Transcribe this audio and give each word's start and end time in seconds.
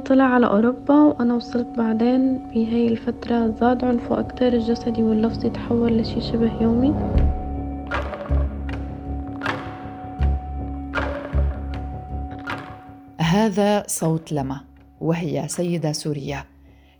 طلع 0.00 0.24
على 0.24 0.46
أوروبا 0.46 0.94
وأنا 0.94 1.34
وصلت 1.34 1.66
بعدين 1.76 2.38
بهاي 2.38 2.88
الفترة 2.88 3.54
زاد 3.60 3.84
عنفه 3.84 4.20
أكتر 4.20 4.46
الجسدي 4.46 5.02
واللفظي 5.02 5.50
تحول 5.50 5.98
لشي 5.98 6.20
شبه 6.20 6.62
يومي. 6.62 6.94
هذا 13.18 13.84
صوت 13.86 14.32
لما 14.32 14.60
وهي 15.00 15.48
سيدة 15.48 15.92
سورية. 15.92 16.44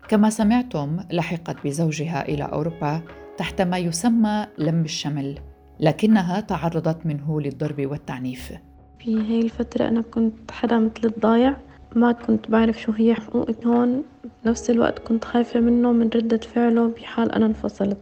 كما 0.09 0.31
سمعتم 0.31 1.01
لحقت 1.11 1.57
بزوجها 1.65 2.29
إلى 2.29 2.45
أوروبا 2.45 3.03
تحت 3.37 3.63
ما 3.63 3.79
يسمى 3.79 4.47
لم 4.59 4.85
الشمل 4.85 5.39
لكنها 5.81 6.41
تعرضت 6.41 7.07
منه 7.07 7.41
للضرب 7.41 7.87
والتعنيف. 7.87 8.53
في 8.99 9.17
هاي 9.17 9.41
الفترة 9.41 9.89
أنا 9.89 10.01
كنت 10.01 10.51
حدا 10.51 10.79
مثل 10.79 11.05
الضايع. 11.05 11.57
ما 11.95 12.13
كنت 12.13 12.51
بعرف 12.51 12.81
شو 12.81 12.93
هي 12.93 13.15
حقوقي 13.15 13.55
هون. 13.67 14.03
بنفس 14.45 14.71
الوقت 14.71 14.99
كنت 14.99 15.25
خايفة 15.25 15.61
منه 15.61 15.93
من 15.93 16.11
ردة 16.15 16.37
فعله 16.55 16.89
بحال 16.89 17.33
أنا 17.33 17.47
انفصلت. 17.47 17.99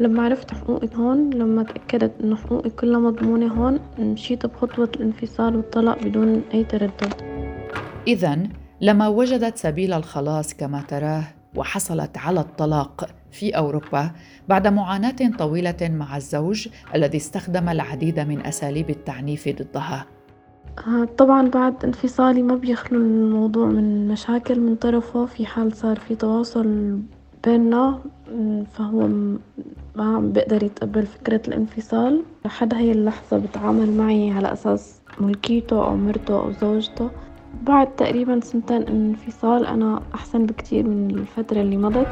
لما 0.00 0.22
عرفت 0.22 0.54
حقوقي 0.54 0.88
هون 0.96 1.30
لما 1.30 1.62
تأكدت 1.62 2.12
إنه 2.20 2.36
حقوقي 2.36 2.70
كلها 2.70 2.98
مضمونة 2.98 3.46
هون 3.46 3.80
مشيت 3.98 4.46
بخطوة 4.46 4.90
الانفصال 4.96 5.56
والطلاق 5.56 6.04
بدون 6.04 6.42
أي 6.54 6.64
تردد. 6.64 7.14
إذا 8.06 8.38
لما 8.80 9.08
وجدت 9.08 9.56
سبيل 9.56 9.92
الخلاص 9.92 10.54
كما 10.54 10.82
تراه 10.88 11.24
وحصلت 11.56 12.18
على 12.18 12.40
الطلاق 12.40 13.08
في 13.30 13.56
أوروبا 13.56 14.10
بعد 14.48 14.66
معاناة 14.68 15.30
طويلة 15.38 15.76
مع 15.82 16.16
الزوج 16.16 16.68
الذي 16.94 17.16
استخدم 17.16 17.68
العديد 17.68 18.20
من 18.20 18.46
أساليب 18.46 18.90
التعنيف 18.90 19.48
ضدها. 19.48 20.06
طبعا 21.18 21.48
بعد 21.48 21.84
انفصالي 21.84 22.42
ما 22.42 22.56
بيخلو 22.56 22.98
الموضوع 22.98 23.66
من 23.66 24.08
مشاكل 24.08 24.60
من 24.60 24.76
طرفه 24.76 25.26
في 25.26 25.46
حال 25.46 25.76
صار 25.76 25.98
في 25.98 26.14
تواصل 26.14 26.98
بيننا 27.44 28.00
فهو 28.72 29.06
ما 29.96 30.16
عم 30.16 30.32
بقدر 30.32 30.62
يتقبل 30.62 31.06
فكرة 31.06 31.42
الانفصال. 31.48 32.22
لحد 32.44 32.74
هاي 32.74 32.92
اللحظة 32.92 33.38
بتعامل 33.38 33.96
معي 33.96 34.30
على 34.30 34.52
أساس 34.52 35.00
ملكيته 35.20 35.84
أو 35.86 35.96
مرته 35.96 36.40
أو 36.40 36.50
زوجته. 36.50 37.10
بعد 37.62 37.94
تقريبا 37.96 38.40
سنتين 38.40 38.82
انفصال 38.82 39.66
أنا 39.66 40.02
أحسن 40.14 40.46
بكتير 40.46 40.86
من 40.88 41.10
الفترة 41.10 41.60
اللي 41.60 41.76
مضت. 41.76 42.08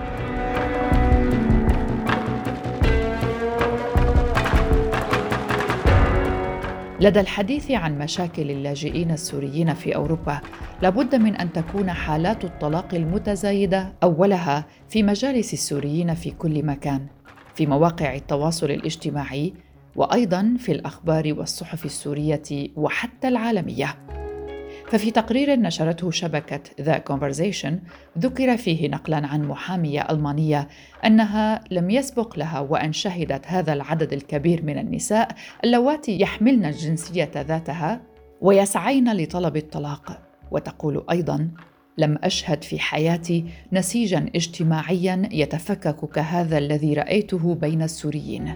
لدى 7.02 7.20
الحديث 7.20 7.70
عن 7.70 7.98
مشاكل 7.98 8.50
اللاجئين 8.50 9.10
السوريين 9.10 9.74
في 9.74 9.96
أوروبا 9.96 10.40
لابد 10.82 11.14
من 11.14 11.36
أن 11.36 11.52
تكون 11.52 11.90
حالات 11.90 12.44
الطلاق 12.44 12.94
المتزايدة 12.94 13.92
أولها 14.02 14.66
في 14.88 15.02
مجالس 15.02 15.52
السوريين 15.52 16.14
في 16.14 16.30
كل 16.30 16.66
مكان 16.66 17.06
في 17.54 17.66
مواقع 17.66 18.14
التواصل 18.14 18.70
الاجتماعي 18.70 19.52
وأيضا 19.96 20.56
في 20.58 20.72
الأخبار 20.72 21.34
والصحف 21.38 21.84
السورية 21.84 22.70
وحتى 22.76 23.28
العالمية. 23.28 24.11
ففي 24.92 25.10
تقرير 25.10 25.56
نشرته 25.56 26.10
شبكة 26.10 26.60
ذا 26.80 27.04
Conversation 27.10 27.72
ذكر 28.18 28.56
فيه 28.56 28.88
نقلا 28.88 29.26
عن 29.26 29.44
محامية 29.44 30.06
ألمانية 30.10 30.68
أنها 31.06 31.60
لم 31.70 31.90
يسبق 31.90 32.38
لها 32.38 32.60
وأن 32.60 32.92
شهدت 32.92 33.46
هذا 33.46 33.72
العدد 33.72 34.12
الكبير 34.12 34.64
من 34.64 34.78
النساء 34.78 35.28
اللواتي 35.64 36.20
يحملن 36.20 36.64
الجنسية 36.64 37.30
ذاتها 37.36 38.00
ويسعين 38.40 39.16
لطلب 39.16 39.56
الطلاق. 39.56 40.22
وتقول 40.50 41.04
أيضا 41.10 41.50
لم 41.98 42.18
أشهد 42.22 42.64
في 42.64 42.78
حياتي 42.78 43.44
نسيجا 43.72 44.26
اجتماعيا 44.34 45.28
يتفكك 45.32 46.10
كهذا 46.10 46.58
الذي 46.58 46.94
رأيته 46.94 47.54
بين 47.54 47.82
السوريين 47.82 48.54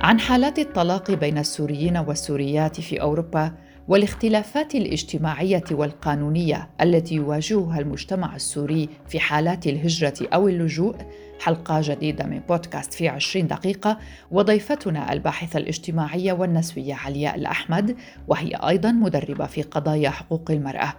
عن 0.00 0.20
حالات 0.20 0.58
الطلاق 0.58 1.10
بين 1.10 1.38
السوريين 1.38 1.96
والسوريات 1.96 2.80
في 2.80 3.00
أوروبا 3.00 3.52
والاختلافات 3.88 4.74
الاجتماعية 4.74 5.64
والقانونية 5.70 6.70
التي 6.80 7.14
يواجهها 7.14 7.80
المجتمع 7.80 8.36
السوري 8.36 8.88
في 9.08 9.20
حالات 9.20 9.66
الهجرة 9.66 10.28
أو 10.34 10.48
اللجوء. 10.48 10.96
حلقة 11.40 11.80
جديدة 11.82 12.26
من 12.26 12.40
بودكاست 12.48 12.94
في 12.94 13.08
20 13.08 13.46
دقيقة 13.46 13.98
وضيفتنا 14.30 15.12
الباحثة 15.12 15.58
الاجتماعية 15.58 16.32
والنسوية 16.32 16.94
علياء 16.94 17.34
الأحمد 17.34 17.96
وهي 18.28 18.54
أيضا 18.54 18.92
مدربة 18.92 19.46
في 19.46 19.62
قضايا 19.62 20.10
حقوق 20.10 20.50
المرأة. 20.50 20.94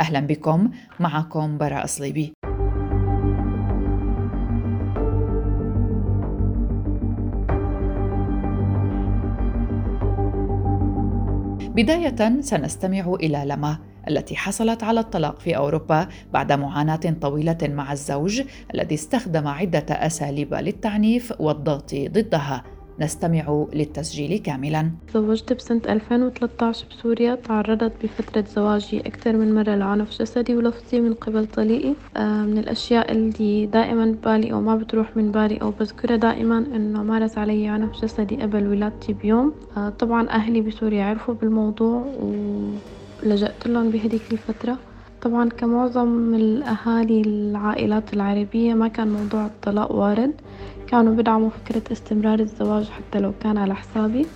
أهلا 0.00 0.20
بكم 0.20 0.70
معكم 1.00 1.58
براء 1.58 1.86
صليبي. 1.86 2.37
بداية 11.78 12.40
سنستمع 12.40 13.14
إلى 13.14 13.44
لما 13.46 13.78
التي 14.08 14.36
حصلت 14.36 14.82
على 14.82 15.00
الطلاق 15.00 15.40
في 15.40 15.56
أوروبا 15.56 16.08
بعد 16.32 16.52
معاناة 16.52 17.14
طويلة 17.20 17.58
مع 17.62 17.92
الزوج 17.92 18.42
الذي 18.74 18.94
استخدم 18.94 19.46
عدة 19.46 19.86
أساليب 19.90 20.54
للتعنيف 20.54 21.32
والضغط 21.40 21.94
ضدها. 21.94 22.64
نستمع 23.00 23.66
للتسجيل 23.74 24.38
كاملا. 24.38 24.90
تزوجت 25.08 25.52
بسنة 25.52 25.80
2013 25.88 26.86
بسوريا 26.90 27.34
تعرضت 27.34 27.92
بفترة 28.02 28.44
زواجي 28.54 29.00
أكثر 29.00 29.36
من 29.36 29.54
مرة 29.54 29.74
لعنف 29.74 30.10
جسدي 30.20 30.56
ولفظي 30.56 31.00
من 31.00 31.14
قبل 31.14 31.46
طليقي. 31.46 31.94
آه، 32.16 32.42
من 32.42 32.58
الأشياء 32.58 33.12
اللي 33.12 33.66
دائما 33.66 34.06
ببالي 34.06 34.52
أو 34.52 34.60
ما 34.60 34.76
بتروح 34.76 35.16
من 35.16 35.32
بالي 35.32 35.56
أو 35.62 35.70
بذكرها 35.70 36.16
دائما 36.16 36.58
إنه 36.58 37.02
مارس 37.02 37.38
علي 37.38 37.68
عنف 37.68 38.02
جسدي 38.02 38.36
قبل 38.36 38.66
ولادتي 38.66 39.12
بيوم. 39.12 39.52
آه، 39.76 39.88
طبعا 39.88 40.28
أهلي 40.28 40.60
بسوريا 40.60 41.04
عرفوا 41.04 41.34
بالموضوع 41.34 42.06
ولجأت 43.22 43.66
لهم 43.66 43.90
بهديك 43.90 44.22
الفترة. 44.32 44.78
طبعا 45.22 45.48
كمعظم 45.48 46.34
الأهالي 46.34 47.20
العائلات 47.20 48.14
العربية 48.14 48.74
ما 48.74 48.88
كان 48.88 49.08
موضوع 49.08 49.46
الطلاق 49.46 49.92
وارد. 49.92 50.32
كانوا 50.90 51.14
بدعموا 51.14 51.50
فكرة 51.50 51.92
استمرار 51.92 52.40
الزواج 52.40 52.88
حتى 52.88 53.20
لو 53.20 53.32
كان 53.42 53.58
على 53.58 53.74
حسابي. 53.74 54.26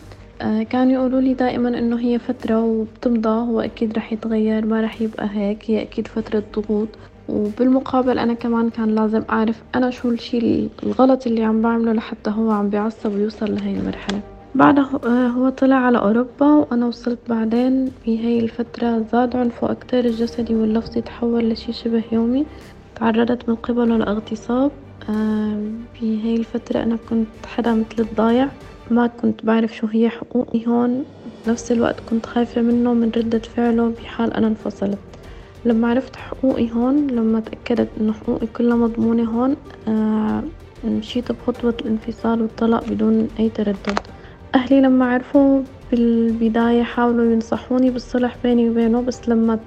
آه، 0.42 0.62
كانوا 0.62 0.92
يقولوا 0.92 1.20
لي 1.20 1.34
دائما 1.34 1.68
إنه 1.68 2.00
هي 2.00 2.18
فترة 2.18 2.62
وبتمضى 2.64 3.28
هو 3.28 3.60
أكيد 3.60 3.96
رح 3.96 4.12
يتغير 4.12 4.66
ما 4.66 4.80
رح 4.80 5.02
يبقى 5.02 5.28
هيك 5.32 5.70
هي 5.70 5.82
أكيد 5.82 6.06
فترة 6.06 6.42
ضغوط. 6.56 6.88
وبالمقابل 7.28 8.18
أنا 8.18 8.34
كمان 8.34 8.70
كان 8.70 8.94
لازم 8.94 9.22
أعرف 9.30 9.62
أنا 9.74 9.90
شو 9.90 10.10
الشي 10.10 10.68
الغلط 10.82 11.26
اللي 11.26 11.44
عم 11.44 11.62
بعمله 11.62 11.92
لحتى 11.92 12.30
هو 12.30 12.50
عم 12.50 12.68
بيعصب 12.68 13.14
ويوصل 13.14 13.54
لهي 13.54 13.74
المرحلة. 13.78 14.20
بعدها 14.54 15.00
آه، 15.06 15.26
هو 15.26 15.48
طلع 15.48 15.76
على 15.76 15.98
أوروبا 15.98 16.46
وأنا 16.46 16.86
وصلت 16.86 17.18
بعدين 17.28 17.90
بهاي 18.06 18.38
الفترة 18.40 19.04
زاد 19.12 19.36
عنفه 19.36 19.70
أكتر 19.70 19.98
الجسدي 19.98 20.54
واللفظي 20.54 21.00
تحول 21.00 21.48
لشي 21.50 21.72
شبه 21.72 22.02
يومي. 22.12 22.46
تعرضت 22.96 23.48
من 23.48 23.54
قبله 23.54 23.96
لأغتصاب. 23.96 24.70
في 25.94 26.22
هاي 26.22 26.36
الفترة 26.36 26.82
أنا 26.82 26.96
كنت 26.96 27.46
حدا 27.46 27.74
مثل 27.74 27.94
الضايع. 27.98 28.50
ما 28.90 29.06
كنت 29.06 29.44
بعرف 29.44 29.76
شو 29.76 29.86
هي 29.86 30.08
حقوقي 30.08 30.66
هون. 30.66 31.04
بنفس 31.46 31.72
الوقت 31.72 32.00
كنت 32.00 32.26
خايفة 32.26 32.60
منه 32.62 32.94
من 32.94 33.10
ردة 33.16 33.38
فعله 33.38 33.88
بحال 33.88 34.34
أنا 34.34 34.46
انفصلت. 34.46 34.98
لما 35.64 35.88
عرفت 35.88 36.16
حقوقي 36.16 36.70
هون 36.72 37.06
لما 37.06 37.40
تأكدت 37.40 37.88
إنه 38.00 38.12
حقوقي 38.12 38.46
كلها 38.46 38.76
مضمونة 38.76 39.24
هون 39.24 39.56
مشيت 40.84 41.32
بخطوة 41.32 41.76
الانفصال 41.82 42.42
والطلاق 42.42 42.84
بدون 42.84 43.28
أي 43.38 43.48
تردد. 43.48 43.98
أهلي 44.54 44.80
لما 44.80 45.04
عرفوا 45.04 45.62
بالبداية 45.90 46.82
حاولوا 46.82 47.32
ينصحوني 47.32 47.90
بالصلح 47.90 48.36
بيني 48.42 48.70
وبينه 48.70 49.00
بس 49.02 49.28
لما 49.28 49.58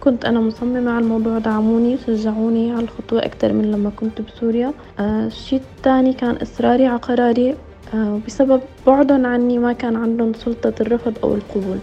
كنت 0.00 0.24
أنا 0.24 0.40
مصممة 0.40 0.90
على 0.90 1.04
الموضوع 1.04 1.38
دعموني 1.38 1.94
وشجعوني 1.94 2.72
على 2.72 2.82
الخطوة 2.82 3.24
أكتر 3.24 3.52
من 3.52 3.70
لما 3.70 3.90
كنت 3.90 4.20
بسوريا. 4.20 4.72
آه 4.98 5.26
الشي 5.26 5.56
التاني 5.56 6.12
كان 6.12 6.36
إصراري 6.36 6.86
على 6.86 6.98
قراري. 6.98 7.54
آه 7.94 8.20
بسبب 8.26 8.60
بعدهم 8.86 9.26
عني 9.26 9.58
ما 9.58 9.72
كان 9.72 9.96
عندهم 9.96 10.32
سلطة 10.34 10.74
الرفض 10.80 11.18
أو 11.24 11.34
القبول. 11.34 11.78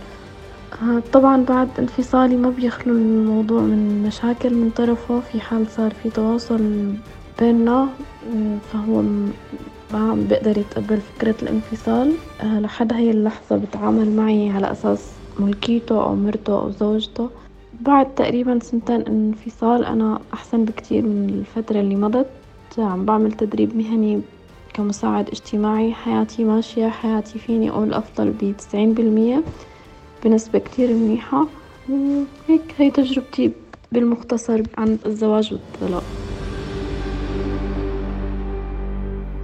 آه 0.82 1.02
طبعا 1.14 1.44
بعد 1.44 1.70
انفصالي 1.80 2.36
ما 2.36 2.50
بيخلو 2.50 2.94
الموضوع 2.94 3.62
من 3.62 4.04
مشاكل 4.08 4.54
من 4.54 4.70
طرفه. 4.70 5.20
في 5.20 5.40
حال 5.40 5.68
صار 5.68 5.94
في 6.04 6.10
تواصل 6.10 6.94
بيننا 7.40 7.88
فهو 8.74 9.02
ما 9.94 10.12
عم 10.12 10.28
بقدر 10.30 10.58
يتقبل 10.58 10.98
فكرة 10.98 11.36
الانفصال. 11.42 12.14
لحد 12.44 12.94
هاي 12.94 13.12
اللحظة 13.12 13.58
بتعامل 13.58 14.16
معي 14.16 14.50
على 14.50 14.72
أساس 14.72 15.12
ملكيته 15.40 16.04
أو 16.04 16.16
مرته 16.16 16.62
أو 16.62 16.70
زوجته. 16.70 17.30
بعد 17.82 18.16
تقريبا 18.16 18.60
سنتين 18.60 19.02
انفصال 19.02 19.86
أنا 19.86 20.20
أحسن 20.34 20.66
بكتير 20.66 21.06
من 21.06 21.30
الفترة 21.30 21.80
اللي 21.80 21.96
مضت. 21.96 22.28
عم 22.78 23.06
بعمل 23.06 23.32
تدريب 23.32 23.78
مهني 23.78 24.22
كمساعد 24.74 25.30
اجتماعي. 25.30 25.94
حياتي 25.94 26.44
ماشية 26.44 26.90
حياتي 26.90 27.40
فيني 27.40 27.70
أقول 27.70 27.94
أفضل 27.94 28.34
بتسعين 28.42 28.94
بالمية 28.94 29.44
بنسبة 30.24 30.60
كتير 30.60 30.94
منيحة. 30.94 31.48
هيك 32.48 32.62
هي 32.78 32.92
تجربتي 32.92 33.52
بالمختصر 33.92 34.64
عن 34.78 34.98
الزواج 35.06 35.54
والطلاق. 35.54 36.04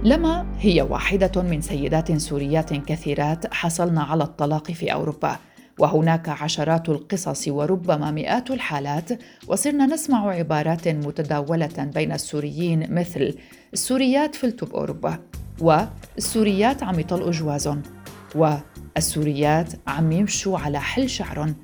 لما 0.04 0.46
هي 0.58 0.82
واحدة 0.82 1.42
من 1.42 1.60
سيدات 1.60 2.12
سوريات 2.12 2.72
كثيرات 2.72 3.54
حصلن 3.54 3.98
على 3.98 4.24
الطلاق 4.24 4.70
في 4.72 4.92
أوروبا. 4.92 5.36
وهناك 5.82 6.28
عشرات 6.28 6.88
القصص 6.88 7.48
وربما 7.48 8.10
مئات 8.10 8.50
الحالات 8.50 9.08
وصرنا 9.48 9.86
نسمع 9.86 10.30
عبارات 10.30 10.88
متداولة 10.88 11.90
بين 11.94 12.12
السوريين 12.12 12.94
مثل 12.94 13.34
السوريات 13.72 14.34
فلتوا 14.34 14.68
بأوروبا 14.68 15.18
والسوريات 15.60 16.82
عم 16.82 17.00
يطلقوا 17.00 17.30
جوازهم 17.30 17.82
والسوريات 18.34 19.72
عم 19.86 20.12
يمشوا 20.12 20.58
على 20.58 20.80
حل 20.80 21.10
شعرهم. 21.10 21.54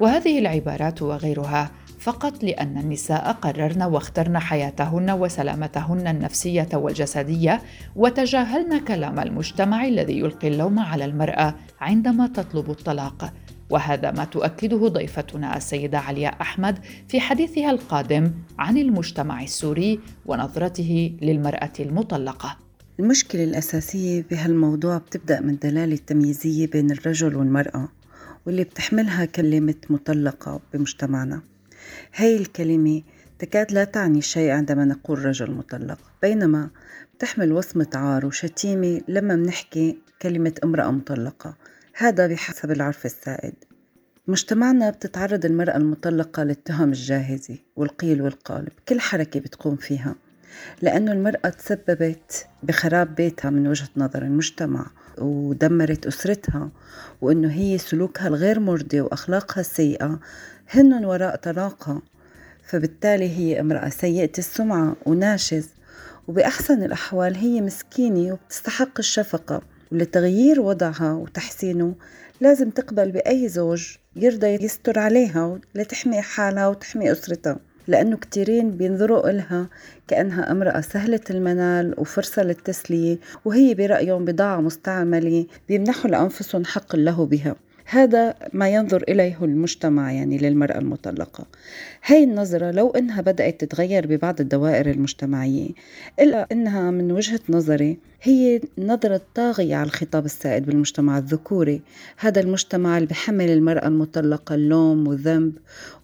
وهذه 0.00 0.38
العبارات 0.38 1.02
وغيرها 1.02 1.70
فقط 1.98 2.44
لأن 2.44 2.78
النساء 2.78 3.32
قررن 3.32 3.82
واخترن 3.82 4.38
حياتهن 4.38 5.10
وسلامتهن 5.10 6.06
النفسية 6.06 6.68
والجسدية 6.74 7.62
وتجاهلن 7.96 8.78
كلام 8.78 9.20
المجتمع 9.20 9.84
الذي 9.84 10.18
يلقي 10.18 10.48
اللوم 10.48 10.78
على 10.78 11.04
المرأة 11.04 11.54
عندما 11.80 12.26
تطلب 12.26 12.70
الطلاق. 12.70 13.32
وهذا 13.70 14.10
ما 14.10 14.24
تؤكده 14.24 14.88
ضيفتنا 14.88 15.56
السيدة 15.56 15.98
علياء 15.98 16.36
أحمد 16.40 16.78
في 17.08 17.20
حديثها 17.20 17.70
القادم 17.70 18.32
عن 18.58 18.78
المجتمع 18.78 19.42
السوري 19.42 20.00
ونظرته 20.26 21.16
للمرأة 21.22 21.72
المطلقة. 21.80 22.56
المشكلة 23.00 23.44
الأساسية 23.44 24.24
بهالموضوع 24.30 24.98
بتبدأ 24.98 25.40
من 25.40 25.50
الدلالة 25.50 25.94
التمييزية 25.94 26.66
بين 26.66 26.90
الرجل 26.90 27.36
والمرأة 27.36 27.88
واللي 28.46 28.64
بتحملها 28.64 29.24
كلمة 29.24 29.74
مطلقة 29.90 30.60
بمجتمعنا. 30.72 31.42
هاي 32.16 32.36
الكلمة 32.36 33.02
تكاد 33.38 33.72
لا 33.72 33.84
تعني 33.84 34.20
شيء 34.20 34.50
عندما 34.50 34.84
نقول 34.84 35.24
رجل 35.24 35.50
مطلق 35.50 35.98
بينما 36.22 36.70
بتحمل 37.14 37.52
وصمة 37.52 37.90
عار 37.94 38.26
وشتيمة 38.26 39.00
لما 39.08 39.36
بنحكي 39.36 39.98
كلمة 40.22 40.54
امرأة 40.64 40.90
مطلقة. 40.90 41.56
هذا 41.96 42.26
بحسب 42.26 42.70
العرف 42.70 43.06
السائد. 43.06 43.54
مجتمعنا 44.28 44.90
بتتعرض 44.90 45.44
المرأة 45.44 45.76
المطلقة 45.76 46.42
للتهم 46.42 46.88
الجاهزة 46.88 47.58
والقيل 47.76 48.22
والقال 48.22 48.64
بكل 48.64 49.00
حركة 49.00 49.40
بتقوم 49.40 49.76
فيها. 49.76 50.14
لأنه 50.82 51.12
المرأة 51.12 51.48
تسببت 51.48 52.46
بخراب 52.62 53.14
بيتها 53.14 53.50
من 53.50 53.68
وجهة 53.68 53.88
نظر 53.96 54.22
المجتمع 54.22 54.86
ودمرت 55.18 56.06
أسرتها 56.06 56.70
وأنه 57.20 57.52
هي 57.52 57.78
سلوكها 57.78 58.28
الغير 58.28 58.60
مرضي 58.60 59.00
وأخلاقها 59.00 59.60
السيئة 59.60 60.20
هن 60.70 61.04
وراء 61.04 61.36
طلاقها. 61.36 62.02
فبالتالي 62.66 63.38
هي 63.38 63.60
امرأة 63.60 63.88
سيئة 63.88 64.32
السمعة 64.38 64.96
وناشز. 65.06 65.68
وبأحسن 66.28 66.82
الأحوال 66.82 67.36
هي 67.36 67.60
مسكينة 67.60 68.32
وبتستحق 68.32 68.98
الشفقة. 68.98 69.73
ولتغيير 69.94 70.60
وضعها 70.60 71.12
وتحسينه. 71.12 71.94
لازم 72.40 72.70
تقبل 72.70 73.10
بأي 73.10 73.48
زوج 73.48 73.96
يرضى 74.16 74.46
يستر 74.46 74.98
عليها 74.98 75.58
لتحمي 75.74 76.22
حالها 76.22 76.68
وتحمي 76.68 77.12
أسرتها 77.12 77.58
لأنه 77.88 78.16
كتيرين 78.16 78.70
بينظروا 78.70 79.30
إلها 79.30 79.68
كأنها 80.08 80.52
امرأة 80.52 80.80
سهلة 80.80 81.20
المنال 81.30 81.94
وفرصة 81.98 82.42
للتسلية 82.42 83.18
وهي 83.44 83.74
برأيهم 83.74 84.24
بضاعة 84.24 84.60
مستعملة 84.60 85.46
بيمنحوا 85.68 86.10
لأنفسهم 86.10 86.64
حق 86.64 86.96
له 86.96 87.26
بها. 87.26 87.56
هذا 87.86 88.34
ما 88.52 88.68
ينظر 88.68 89.04
إليه 89.08 89.38
المجتمع 89.42 90.12
يعني 90.12 90.38
للمرأة 90.38 90.78
المطلقة. 90.78 91.46
هاي 92.06 92.24
النظرة 92.24 92.70
لو 92.70 92.90
إنها 92.90 93.20
بدأت 93.20 93.64
تتغير 93.64 94.06
ببعض 94.06 94.40
الدوائر 94.40 94.90
المجتمعية 94.90 95.68
إلا 96.20 96.46
إنها 96.52 96.90
من 96.90 97.12
وجهة 97.12 97.40
نظري 97.48 97.98
هي 98.22 98.60
نظرة 98.78 99.20
طاغية 99.34 99.76
على 99.76 99.86
الخطاب 99.86 100.24
السائد 100.24 100.66
بالمجتمع 100.66 101.18
الذكوري. 101.18 101.82
هذا 102.18 102.40
المجتمع 102.40 102.96
اللي 102.96 103.08
بحمل 103.08 103.50
المرأة 103.50 103.88
المطلقة 103.88 104.54
اللوم 104.54 105.08
والذنب 105.08 105.52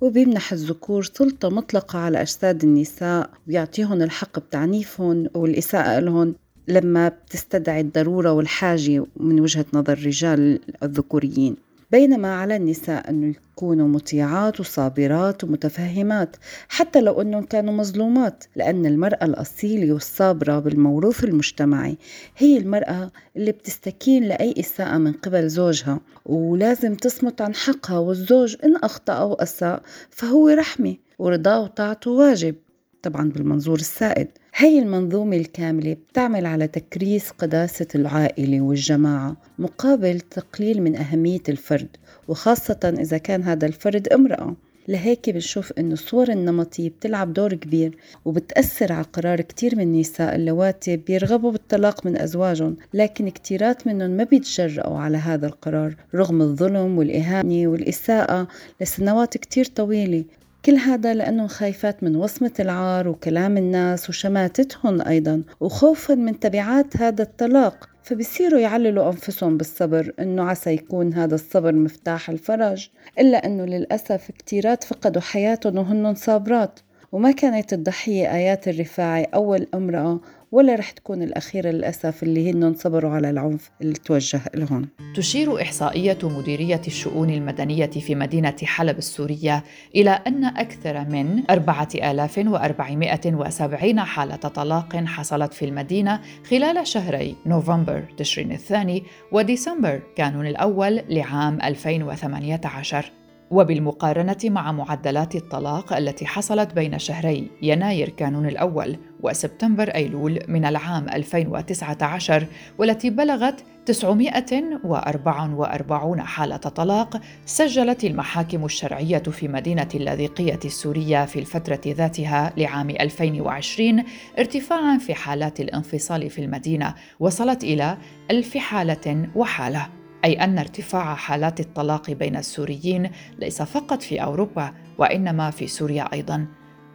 وبيمنح 0.00 0.52
الذكور 0.52 1.02
سلطة 1.02 1.48
مطلقة 1.48 1.98
على 1.98 2.20
أجساد 2.20 2.64
النساء 2.64 3.30
ويعطيهم 3.48 4.02
الحق 4.02 4.38
بتعنيفهم 4.38 5.28
والإساءة 5.34 6.00
لهم 6.00 6.34
لما 6.68 7.08
بتستدعي 7.08 7.80
الضرورة 7.80 8.32
والحاجة 8.32 9.04
من 9.16 9.40
وجهة 9.40 9.64
نظر 9.72 9.92
الرجال 9.92 10.60
الذكوريين. 10.82 11.69
بينما 11.92 12.34
على 12.34 12.56
النساء 12.56 13.10
أن 13.10 13.30
يكونوا 13.30 13.88
مطيعات 13.88 14.60
وصابرات 14.60 15.44
ومتفهمات 15.44 16.36
حتى 16.68 17.00
لو 17.00 17.20
أنهم 17.20 17.44
كانوا 17.44 17.74
مظلومات 17.74 18.44
لأن 18.56 18.86
المرأة 18.86 19.24
الأصيلة 19.24 19.92
والصابرة 19.92 20.58
بالموروث 20.58 21.24
المجتمعي 21.24 21.96
هي 22.36 22.58
المرأة 22.58 23.10
اللي 23.36 23.52
بتستكين 23.52 24.24
لأي 24.24 24.54
إساءة 24.60 24.98
من 24.98 25.12
قبل 25.12 25.48
زوجها 25.48 26.00
ولازم 26.26 26.94
تصمت 26.94 27.40
عن 27.40 27.54
حقها 27.54 27.98
والزوج 27.98 28.56
إن 28.64 28.76
أخطأ 28.76 29.12
أو 29.12 29.34
أساء 29.34 29.82
فهو 30.10 30.48
رحمة 30.48 30.96
ورضاه 31.18 31.62
وطاعته 31.62 32.10
واجب. 32.10 32.54
طبعا 33.02 33.30
بالمنظور 33.30 33.78
السائد. 33.78 34.28
هي 34.54 34.78
المنظومة 34.78 35.36
الكاملة 35.36 35.92
بتعمل 35.92 36.46
على 36.46 36.66
تكريس 36.66 37.30
قداسة 37.30 37.86
العائلة 37.94 38.60
والجماعة 38.60 39.36
مقابل 39.58 40.20
تقليل 40.20 40.82
من 40.82 40.96
أهمية 40.96 41.42
الفرد 41.48 41.88
وخاصة 42.28 42.94
إذا 43.00 43.18
كان 43.18 43.42
هذا 43.42 43.66
الفرد 43.66 44.08
امرأة. 44.08 44.56
لهيك 44.88 45.30
بنشوف 45.30 45.72
إنه 45.78 45.92
الصور 45.92 46.28
النمطية 46.28 46.88
بتلعب 46.88 47.32
دور 47.32 47.54
كبير 47.54 47.96
وبتأثر 48.24 48.92
على 48.92 49.04
قرار 49.12 49.40
كتير 49.40 49.76
من 49.76 49.82
النساء 49.82 50.34
اللواتي 50.36 50.96
بيرغبوا 50.96 51.52
بالطلاق 51.52 52.06
من 52.06 52.16
أزواجهم 52.20 52.76
لكن 52.94 53.28
كتيرات 53.28 53.86
منهم 53.86 54.10
ما 54.10 54.24
بيتجرأوا 54.24 54.98
على 54.98 55.16
هذا 55.16 55.46
القرار 55.46 55.94
رغم 56.14 56.42
الظلم 56.42 56.98
والإهانة 56.98 57.68
والإساءة 57.68 58.48
لسنوات 58.80 59.36
كتير 59.36 59.64
طويلة. 59.64 60.24
كل 60.64 60.74
هذا 60.74 61.14
لأنهم 61.14 61.46
خايفات 61.46 62.02
من 62.02 62.16
وصمة 62.16 62.52
العار 62.60 63.08
وكلام 63.08 63.56
الناس 63.56 64.08
وشماتتهم 64.08 65.02
أيضا 65.02 65.42
وخوفا 65.60 66.14
من 66.14 66.40
تبعات 66.40 66.96
هذا 66.96 67.22
الطلاق. 67.22 67.88
فبصيروا 68.02 68.60
يعللوا 68.60 69.06
أنفسهم 69.06 69.56
بالصبر 69.56 70.12
إنه 70.20 70.42
عسى 70.42 70.70
يكون 70.70 71.14
هذا 71.14 71.34
الصبر 71.34 71.72
مفتاح 71.72 72.30
الفرج 72.30 72.88
إلا 73.18 73.46
إنه 73.46 73.64
للأسف 73.64 74.30
كتيرات 74.38 74.84
فقدوا 74.84 75.22
حياتهم 75.22 75.78
وهن 75.78 76.14
صابرات. 76.14 76.80
وما 77.12 77.30
كانت 77.30 77.72
الضحية 77.72 78.34
آيات 78.34 78.68
الرفاعي 78.68 79.24
أول 79.24 79.66
امرأة 79.74 80.20
ولا 80.52 80.74
رح 80.74 80.90
تكون 80.90 81.22
الأخيرة 81.22 81.70
للأسف 81.70 82.22
اللي 82.22 82.50
هن 82.50 82.74
صبروا 82.74 83.10
على 83.10 83.30
العنف 83.30 83.70
اللي 83.82 83.94
توجه 83.94 84.40
لهم 84.54 84.88
تشير 85.16 85.62
إحصائية 85.62 86.18
مديرية 86.22 86.80
الشؤون 86.86 87.30
المدنية 87.30 87.86
في 87.86 88.14
مدينة 88.14 88.56
حلب 88.64 88.98
السورية 88.98 89.64
إلى 89.96 90.10
أن 90.10 90.44
أكثر 90.44 91.04
من 91.04 91.50
4470 91.50 94.00
حالة 94.00 94.36
طلاق 94.36 94.96
حصلت 94.96 95.54
في 95.54 95.64
المدينة 95.64 96.20
خلال 96.50 96.86
شهري 96.86 97.36
نوفمبر 97.46 98.04
تشرين 98.16 98.52
الثاني 98.52 99.02
وديسمبر 99.32 100.00
كانون 100.16 100.46
الأول 100.46 101.02
لعام 101.08 101.60
2018 101.60 103.12
وبالمقارنة 103.50 104.36
مع 104.44 104.72
معدلات 104.72 105.36
الطلاق 105.36 105.92
التي 105.92 106.26
حصلت 106.26 106.74
بين 106.74 106.98
شهري 106.98 107.50
يناير 107.62 108.08
كانون 108.08 108.46
الأول 108.46 108.98
وسبتمبر 109.20 109.88
أيلول 109.88 110.38
من 110.48 110.64
العام 110.64 111.08
2019 111.08 112.46
والتي 112.78 113.10
بلغت 113.10 113.64
944 113.86 116.20
حالة 116.20 116.56
طلاق 116.56 117.20
سجلت 117.46 118.04
المحاكم 118.04 118.64
الشرعية 118.64 119.18
في 119.18 119.48
مدينة 119.48 119.88
اللاذقية 119.94 120.60
السورية 120.64 121.24
في 121.24 121.38
الفترة 121.38 121.80
ذاتها 121.86 122.52
لعام 122.56 122.90
2020 122.90 124.04
ارتفاعا 124.38 124.98
في 124.98 125.14
حالات 125.14 125.60
الانفصال 125.60 126.30
في 126.30 126.44
المدينة 126.44 126.94
وصلت 127.20 127.64
إلى 127.64 127.98
ألف 128.30 128.56
حالة 128.56 129.28
وحالة. 129.34 129.99
أي 130.24 130.44
أن 130.44 130.58
ارتفاع 130.58 131.14
حالات 131.14 131.60
الطلاق 131.60 132.10
بين 132.10 132.36
السوريين 132.36 133.10
ليس 133.38 133.62
فقط 133.62 134.02
في 134.02 134.22
أوروبا 134.22 134.72
وإنما 134.98 135.50
في 135.50 135.66
سوريا 135.66 136.12
أيضا. 136.12 136.46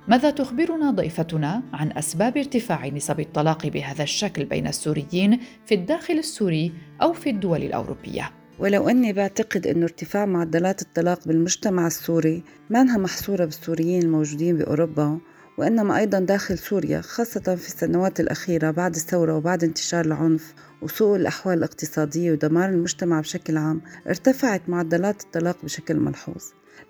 ماذا 0.08 0.29
تخبرنا 0.29 0.91
ضيفتنا 0.91 1.63
عن 1.74 1.91
أسباب 1.91 2.38
ارتفاع 2.38 2.88
نسب 2.88 3.20
الطلاق 3.20 3.67
بهذا 3.67 4.03
الشكل 4.03 4.46
بين 4.46 4.67
السوريين 4.67 5.39
في 5.65 5.75
الداخل 5.75 6.13
السوري 6.13 6.74
أو 7.01 7.13
في 7.13 7.29
الدول 7.29 7.63
الأوروبية؟ 7.63 8.32
ولو 8.60 8.89
أني 8.89 9.13
بعتقد 9.13 9.67
أن 9.67 9.84
ارتفاع 9.84 10.25
معدلات 10.25 10.82
الطلاق 10.82 11.27
بالمجتمع 11.27 11.88
السوري 11.88 12.44
ما 12.70 12.82
أنها 12.82 12.98
محصورة 12.98 13.46
بالسوريين 13.46 14.01
الموجودين 14.01 14.58
بأوروبا 14.58 15.20
وإنما 15.57 15.97
أيضا 15.97 16.19
داخل 16.19 16.57
سوريا 16.57 17.01
خاصة 17.01 17.55
في 17.55 17.67
السنوات 17.67 18.19
الأخيرة 18.19 18.71
بعد 18.71 18.95
الثورة 18.95 19.35
وبعد 19.35 19.63
انتشار 19.63 20.05
العنف 20.05 20.53
وسوء 20.81 21.15
الأحوال 21.15 21.57
الاقتصادية 21.57 22.31
ودمار 22.31 22.69
المجتمع 22.69 23.19
بشكل 23.19 23.57
عام 23.57 23.81
ارتفعت 24.07 24.62
معدلات 24.69 25.21
الطلاق 25.21 25.57
بشكل 25.63 25.95
ملحوظ. 25.95 26.43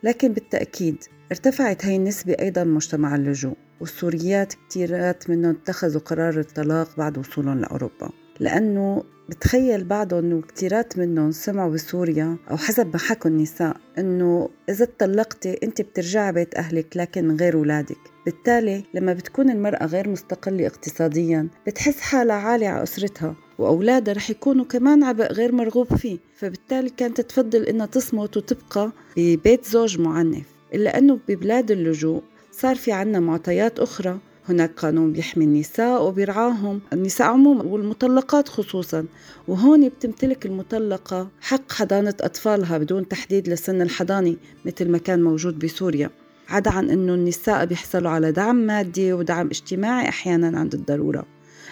لكن 0.03 0.34
بالتأكيد 0.34 1.03
ارتفعت 1.31 1.86
هاي 1.86 1.95
النسبة 1.95 2.36
أيضا 2.39 2.63
بمجتمع 2.63 3.15
اللجوء 3.15 3.57
والسوريات 3.79 4.53
كتيرات 4.53 5.29
منهم 5.29 5.57
اتخذوا 5.63 6.01
قرار 6.01 6.39
الطلاق 6.39 6.98
بعد 6.98 7.17
وصولهم 7.17 7.60
لأوروبا. 7.60 8.25
لأنه 8.39 9.04
بتخيل 9.30 9.84
بعضهم 9.84 10.34
وكتيرات 10.34 10.98
منهم 10.98 11.32
سمعوا 11.32 11.72
بسوريا 11.74 12.38
أو 12.51 12.58
حسب 12.58 12.88
ما 12.94 13.00
حكوا 13.00 13.32
النساء 13.32 13.77
إنه 13.98 14.50
إذا 14.70 14.84
اتطلقتي 14.84 15.60
أنت 15.63 15.82
بترجعي 15.82 16.32
بيت 16.32 16.56
أهلك 16.56 16.98
لكن 16.98 17.36
غير 17.36 17.54
أولادك. 17.54 17.98
بالتالي 18.25 18.84
لما 18.94 19.13
بتكون 19.13 19.50
المرأة 19.50 19.86
غير 19.86 20.10
مستقلة 20.10 20.68
اقتصاديا 20.68 21.48
بتحس 21.68 22.00
حالها 22.00 22.36
عالية 22.36 22.68
على 22.68 22.84
أسرتها 22.84 23.36
وأولادها 23.60 24.13
رح 24.13 24.30
يكونوا 24.30 24.65
كمان 24.65 25.04
عبء 25.04 25.34
غير 25.34 25.51
مرغوب 25.51 25.96
فيه. 25.96 26.18
فبالتالي 26.36 26.89
كانت 26.89 27.22
تفضل 27.22 27.63
إنها 27.63 27.86
تصمت 27.86 28.38
وتبقى 28.38 28.92
ببيت 29.18 29.65
زوج 29.65 30.00
معنف. 30.00 30.46
إلا 30.74 30.98
أنه 30.98 31.20
ببلاد 31.27 31.72
اللجوء 31.72 32.24
صار 32.51 32.75
في 32.75 32.92
عنا 32.92 33.20
معطيات 33.20 33.80
أخرى 33.80 34.20
هناك 34.50 34.72
قانون 34.80 35.12
بيحمي 35.12 35.46
النساء 35.46 36.04
وبيرعاهم. 36.04 36.82
النساء 36.94 37.28
عموما 37.28 37.64
والمطلقات 37.64 38.50
خصوصا. 38.50 39.06
وهون 39.48 39.90
بتمتلك 39.90 40.46
المطلقة 40.46 41.30
حق 41.42 41.72
حضانة 41.72 42.16
أطفالها 42.22 42.78
بدون 42.78 43.08
تحديد 43.08 43.50
لسن 43.50 43.82
الحضانة 43.82 44.36
مثل 44.66 44.92
ما 44.92 44.98
كان 44.98 45.24
موجود 45.24 45.60
بسوريا. 45.60 46.10
عدا 46.50 46.72
عن 46.72 46.90
أنه 46.90 47.14
النساء 47.14 47.66
بيحصلوا 47.66 48.12
على 48.12 48.32
دعم 48.32 48.56
مادي 48.56 49.14
ودعم 49.14 49.48
اجتماعي 49.48 50.10
أحيانا 50.10 50.60
عند 50.60 50.74
الضرورة. 50.74 51.25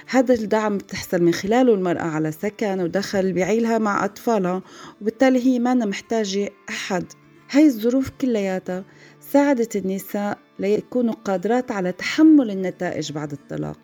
هذا 0.08 0.34
الدعم 0.34 0.77
بتحصل 0.77 1.24
من 1.24 1.34
خلاله 1.34 1.74
المرأة 1.74 2.01
على 2.01 2.32
سكن 2.32 2.80
ودخل 2.80 3.34
بيعيلها 3.34 3.77
مع 3.77 4.06
أطفالها 4.06 4.62
وبالتالي 5.01 5.46
هي 5.46 5.60
ما 5.60 5.74
محتاجة 5.74 6.50
أحد. 6.70 7.06
هاي 7.51 7.65
الظروف 7.65 8.10
كلياتها 8.22 8.84
ساعدت 9.33 9.75
النساء 9.75 10.37
ليكونوا 10.59 11.13
قادرات 11.13 11.71
على 11.71 11.91
تحمل 11.91 12.51
النتائج 12.51 13.11
بعد 13.11 13.31
الطلاق. 13.31 13.79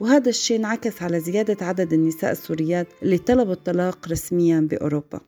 وهذا 0.00 0.28
الشيء 0.28 0.56
انعكس 0.58 1.02
على 1.02 1.20
زيادة 1.20 1.66
عدد 1.66 1.92
النساء 1.92 2.32
السوريات 2.32 2.86
اللي 3.02 3.18
طلبوا 3.18 3.52
الطلاق 3.52 4.08
رسميا 4.08 4.60
بأوروبا. 4.60 5.20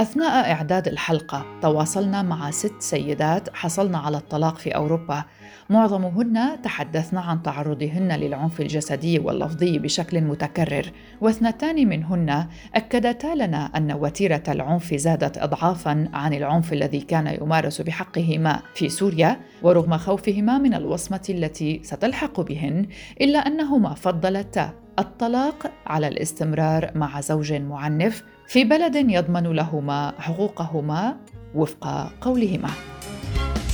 أثناء 0.00 0.52
إعداد 0.52 0.88
الحلقة 0.88 1.46
تواصلنا 1.62 2.22
مع 2.22 2.50
ست 2.50 2.74
سيدات 2.78 3.56
حصلن 3.56 3.94
على 3.94 4.16
الطلاق 4.16 4.58
في 4.58 4.70
أوروبا. 4.74 5.24
معظمهن 5.70 6.62
تحدثن 6.62 7.16
عن 7.16 7.42
تعرضهن 7.42 8.12
للعنف 8.12 8.60
الجسدي 8.60 9.18
واللفظي 9.18 9.78
بشكل 9.78 10.20
متكرر 10.20 10.92
واثنتان 11.20 11.88
منهن 11.88 12.46
أكدتا 12.74 13.34
لنا 13.34 13.64
أن 13.76 13.92
وتيرة 13.92 14.42
العنف 14.48 14.94
زادت 14.94 15.38
أضعافا 15.38 16.08
عن 16.12 16.34
العنف 16.34 16.72
الذي 16.72 17.00
كان 17.00 17.26
يمارس 17.26 17.80
بحقهما 17.80 18.60
في 18.74 18.88
سوريا 18.88 19.40
ورغم 19.62 19.96
خوفهما 19.96 20.58
من 20.58 20.74
الوصمة 20.74 21.26
التي 21.30 21.80
ستلحق 21.84 22.40
بهن 22.40 22.86
إلا 23.20 23.38
أنهما 23.38 23.94
فضلتا 23.94 24.72
الطلاق 24.98 25.72
على 25.86 26.08
الاستمرار 26.08 26.90
مع 26.94 27.20
زوج 27.20 27.52
معنف 27.52 28.24
في 28.48 28.64
بلد 28.64 28.96
يضمن 28.96 29.52
لهما 29.52 30.14
حقوقهما 30.18 31.16
وفق 31.54 32.12
قولهما. 32.20 32.70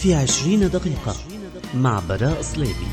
في 0.02 0.14
عشرين 0.14 0.60
دقيقة 0.60 1.14
مع 1.74 2.02
براء 2.08 2.42
صليبي. 2.42 2.86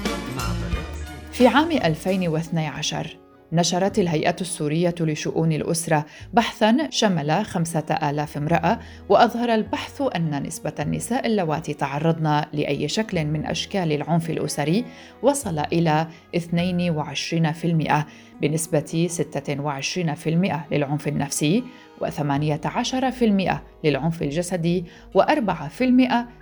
في 1.32 1.48
عام 1.48 1.72
2012 1.72 3.18
نشرت 3.54 4.00
الهيئة 4.00 4.36
السورية 4.42 4.96
لشؤون 5.00 5.52
الأسرة 5.52 6.06
بحثاً 6.34 6.90
شمل 6.90 7.46
خمسة 7.46 7.98
آلاف 8.10 8.38
امرأة 8.38 8.80
وأظهر 9.10 9.54
البحث 9.54 10.02
أن 10.16 10.44
نسبة 10.44 10.74
النساء 10.80 11.28
اللواتي 11.28 11.74
تعرضن 11.74 12.42
لأي 12.54 12.88
شكل 12.88 13.26
من 13.26 13.46
أشكال 13.46 13.92
العنف 13.92 14.30
الأسري 14.30 14.86
وصل 15.24 15.60
إلى 15.60 16.08
22% 16.38 18.06
بنسبة 18.42 19.08
26% 19.08 20.28
للعنف 20.72 21.08
النفسي 21.08 21.64
و18% 22.02 23.54
للعنف 23.84 24.22
الجسدي 24.22 24.86
و4% 25.18 25.84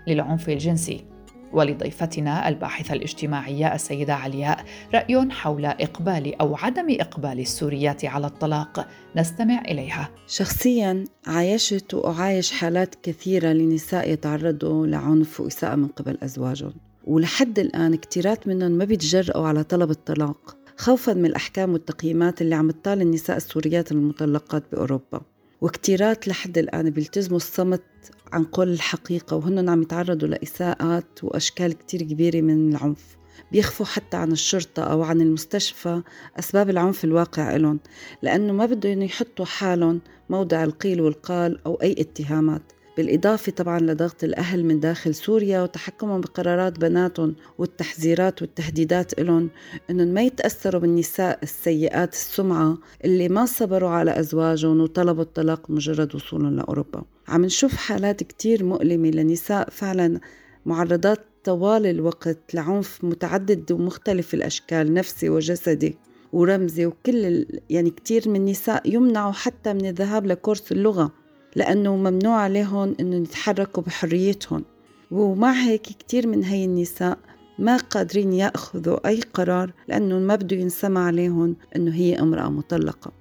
للعنف 0.08 0.50
الجنسي. 0.50 1.17
ولضيفتنا 1.54 2.48
الباحثة 2.48 2.94
الاجتماعية 2.94 3.76
السيدة 3.76 4.16
علياء 4.16 4.66
رأي 4.94 5.32
حول 5.32 5.66
إقبال 5.66 6.42
أو 6.42 6.56
عدم 6.56 6.98
إقبال 7.00 7.40
السوريات 7.40 8.06
على 8.06 8.28
الطلاق. 8.28 8.88
نستمع 9.16 9.62
إليها. 9.62 10.10
شخصيا 10.28 11.04
عايشت 11.28 11.94
وأعايش 11.94 12.52
حالات 12.52 12.96
كثيرة 13.04 13.48
لنساء 13.48 14.12
يتعرضوا 14.12 14.88
لعنف 14.88 15.40
وإساءة 15.40 15.76
من 15.76 15.88
قبل 15.88 16.18
أزواجهم. 16.24 16.74
ولحد 17.08 17.60
الآن 17.60 17.96
كتيرات 17.96 18.48
منهم 18.48 18.72
ما 18.72 18.86
بيتجرأوا 18.86 19.48
على 19.48 19.64
طلب 19.64 19.92
الطلاق 19.92 20.58
خوفا 20.78 21.14
من 21.14 21.26
الأحكام 21.26 21.74
والتقييمات 21.74 22.42
اللي 22.42 22.56
عم 22.56 22.72
تطال 22.72 23.02
النساء 23.02 23.38
السوريات 23.38 23.92
المطلقات 23.92 24.64
بأوروبا. 24.72 25.22
وكتيرات 25.62 26.28
لحد 26.28 26.58
الآن. 26.58 26.90
بيلتزموا 26.90 27.38
الصمت 27.38 27.84
عن 28.32 28.44
قول 28.44 28.70
الحقيقة 28.70 29.38
وهن 29.38 29.70
عم 29.70 29.82
يتعرضوا 29.82 30.28
لإساءات 30.28 31.24
وأشكال 31.24 31.74
كتير 31.74 32.02
كبيرة 32.02 32.42
من 32.42 32.70
العنف. 32.70 33.18
بيخفوا 33.52 33.86
حتى 33.86 34.18
عن 34.18 34.32
الشرطة 34.32 34.84
أو 34.84 35.04
عن 35.04 35.22
المستشفى 35.22 36.02
أسباب 36.40 36.70
العنف 36.70 37.04
الواقع 37.04 37.56
لهم 37.56 37.80
لأنه 38.22 38.54
ما 38.54 38.66
بدهم 38.66 39.02
يحطوا 39.02 39.46
حالهم 39.46 40.02
موضع 40.30 40.64
القيل 40.64 41.02
والقال 41.02 41.60
أو 41.66 41.76
أي 41.76 41.92
اتهامات. 42.00 42.62
بالإضافة 42.98 43.52
طبعا 43.52 43.80
لضغط 43.80 44.24
الأهل 44.24 44.66
من 44.66 44.80
داخل 44.80 45.16
سوريا 45.16 45.62
وتحكمهم 45.62 46.22
بقرارات 46.22 46.80
بناتهم 46.80 47.36
والتحذيرات 47.58 48.42
والتهديدات 48.42 49.20
لهم 49.20 49.50
أنهم 49.90 50.08
ما 50.08 50.22
يتأثروا 50.22 50.82
بالنساء 50.82 51.40
السيئات 51.44 52.14
السمعة 52.14 52.78
اللي 53.06 53.30
ما 53.30 53.46
صبروا 53.46 53.90
على 53.90 54.20
أزواجهم 54.20 54.82
وطلبوا 54.82 55.24
الطلاق 55.24 55.70
مجرد 55.70 56.16
وصولهم 56.16 56.56
لأوروبا. 56.56 57.04
عم 57.28 57.46
نشوف 57.46 57.76
حالات 57.76 58.24
كتير 58.24 58.64
مؤلمة 58.64 59.10
لنساء 59.10 59.70
فعلا 59.70 60.20
معرضات 60.66 61.20
طوال 61.44 61.86
الوقت 61.86 62.38
لعنف 62.54 63.04
متعدد 63.04 63.72
ومختلف 63.72 64.34
الأشكال 64.34 64.94
نفسي 64.94 65.30
وجسدي 65.30 65.98
ورمزي 66.34 66.86
وكل 66.86 67.46
يعني 67.70 67.90
كتير 67.90 68.30
من 68.30 68.36
النساء 68.36 68.94
يمنعوا 68.96 69.32
حتى 69.32 69.74
من 69.74 69.86
الذهاب 69.86 70.26
لكورس 70.26 70.72
اللغة. 70.72 71.12
لأنه 71.58 71.96
ممنوع 71.96 72.36
عليهم 72.36 72.96
أنه 73.00 73.16
يتحركوا 73.16 73.84
بحريتهم. 73.84 74.64
ومع 75.12 75.52
هيك 75.52 75.82
كتير 75.82 76.28
من 76.28 76.44
هي 76.44 76.66
النساء 76.66 77.18
ما 77.60 77.78
قادرين 77.78 78.34
يأخذوا 78.34 79.08
أي 79.08 79.22
قرار 79.34 79.74
لأنه 79.88 80.20
ما 80.20 80.36
بده 80.36 80.56
ينسمع 80.56 81.06
عليهم 81.06 81.56
إنه 81.76 81.94
هي 81.94 82.20
امرأة 82.20 82.50
مطلقة. 82.50 83.12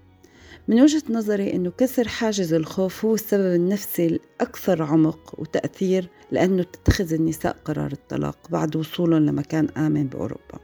من 0.68 0.80
وجهة 0.80 1.02
نظري 1.10 1.52
إنه 1.52 1.70
كسر 1.70 2.08
حاجز 2.08 2.52
الخوف 2.52 3.04
هو 3.04 3.14
السبب 3.14 3.54
النفسي 3.54 4.06
الأكثر 4.06 4.82
عمق 4.82 5.34
وتأثير 5.38 6.08
لأنه 6.30 6.62
تتخذ 6.62 7.12
النساء 7.12 7.56
قرار 7.64 7.92
الطلاق 7.92 8.38
بعد 8.50 8.76
وصولهم 8.76 9.26
لمكان 9.26 9.68
آمن 9.76 10.06
بأوروبا. 10.06 10.58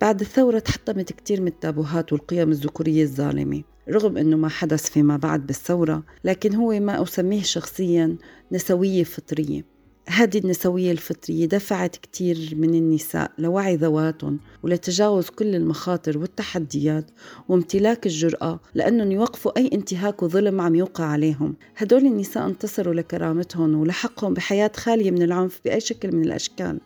بعد 0.00 0.20
الثورة 0.20 0.58
تحطمت 0.58 1.12
كتير 1.12 1.40
من 1.40 1.48
التابوهات 1.48 2.12
والقيم 2.12 2.50
الذكورية 2.50 3.02
الظالمة. 3.02 3.62
رغم 3.88 4.16
أنه 4.16 4.36
ما 4.36 4.48
حدث 4.48 4.90
فيما 4.90 5.16
بعد 5.16 5.46
بالثورة 5.46 6.02
لكن 6.24 6.54
هو 6.54 6.80
ما 6.80 7.02
أسميه 7.02 7.42
شخصيا 7.42 8.16
نسوية 8.52 9.04
فطرية. 9.04 9.72
هذه 10.08 10.38
النسوية 10.38 10.92
الفطرية 10.92 11.46
دفعت 11.46 11.96
كتير 11.96 12.50
من 12.56 12.74
النساء 12.74 13.32
لوعي 13.38 13.76
ذواتهم 13.76 14.40
ولتجاوز 14.62 15.28
كل 15.28 15.54
المخاطر 15.54 16.18
والتحديات 16.18 17.10
وامتلاك 17.48 18.06
الجرأة 18.06 18.60
لأنهم 18.74 19.12
يوقفوا 19.12 19.58
أي 19.58 19.70
انتهاك 19.72 20.22
وظلم 20.22 20.60
عم 20.60 20.74
يوقع 20.74 21.04
عليهم. 21.04 21.56
هدول 21.76 22.06
النساء 22.06 22.46
انتصروا 22.46 22.94
لكرامتهم 22.94 23.74
ولحقهم 23.74 24.34
بحياة 24.34 24.70
خالية 24.76 25.10
من 25.10 25.22
العنف 25.22 25.60
بأي 25.64 25.80
شكل 25.80 26.16
من 26.16 26.24
الأشكال. 26.24 26.80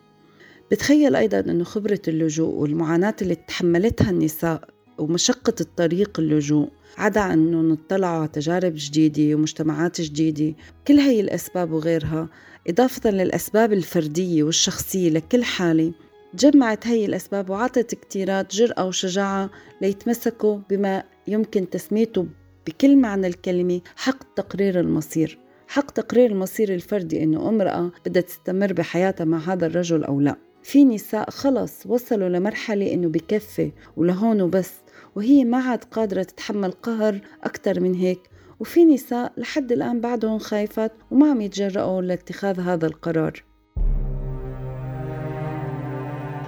بتخيل 0.71 1.15
أيضا 1.15 1.39
أنه 1.39 1.63
خبرة 1.63 2.01
اللجوء 2.07 2.53
والمعاناة 2.53 3.15
اللي 3.21 3.35
تحملتها 3.35 4.09
النساء 4.09 4.69
ومشقة 4.97 5.55
الطريق 5.61 6.19
اللجوء. 6.19 6.69
عدا 6.97 7.33
أنه 7.33 7.61
نطلعوا 7.61 8.17
على 8.19 8.27
تجارب 8.27 8.73
جديدة 8.75 9.35
ومجتمعات 9.35 10.01
جديدة. 10.01 10.55
كل 10.87 10.99
هي 10.99 11.19
الأسباب 11.19 11.71
وغيرها 11.71 12.29
إضافة 12.67 13.09
للأسباب 13.09 13.73
الفردية 13.73 14.43
والشخصية 14.43 15.09
لكل 15.09 15.43
حالة 15.43 15.93
جمعت 16.35 16.87
هي 16.87 17.05
الأسباب 17.05 17.49
وعطت 17.49 17.95
كتيرات 17.95 18.55
جرأة 18.55 18.87
وشجاعة 18.87 19.49
ليتمسكوا 19.81 20.59
بما 20.69 21.03
يمكن 21.27 21.69
تسميته 21.69 22.27
بكل 22.67 22.97
معنى 22.97 23.27
الكلمة 23.27 23.81
حق 23.95 24.33
تقرير 24.35 24.79
المصير. 24.79 25.39
حق 25.67 25.91
تقرير 25.91 26.31
المصير 26.31 26.73
الفردي 26.73 27.23
إنه 27.23 27.49
امرأة 27.49 27.91
بدها 28.05 28.21
تستمر 28.21 28.73
بحياتها 28.73 29.25
مع 29.25 29.37
هذا 29.37 29.65
الرجل 29.65 30.03
أو 30.03 30.19
لا. 30.19 30.35
في 30.63 30.85
نساء 30.85 31.29
خلص 31.29 31.85
وصلوا 31.85 32.29
لمرحلة 32.29 32.93
إنه 32.93 33.07
بكفي 33.09 33.71
ولهون 33.97 34.41
وبس. 34.41 34.73
وهي 35.17 35.45
ما 35.45 35.57
عاد 35.57 35.83
قادرة 35.83 36.23
تتحمل 36.23 36.71
قهر 36.71 37.19
أكثر 37.43 37.79
من 37.79 37.95
هيك. 37.95 38.19
وفي 38.59 38.85
نساء 38.85 39.33
لحد 39.37 39.71
الآن 39.71 40.01
بعدهم 40.01 40.39
خايفات 40.39 40.91
وما 41.11 41.31
عم 41.31 41.41
يتجرؤوا 41.41 42.01
لاتخاذ 42.01 42.59
هذا 42.59 42.87
القرار. 42.87 43.46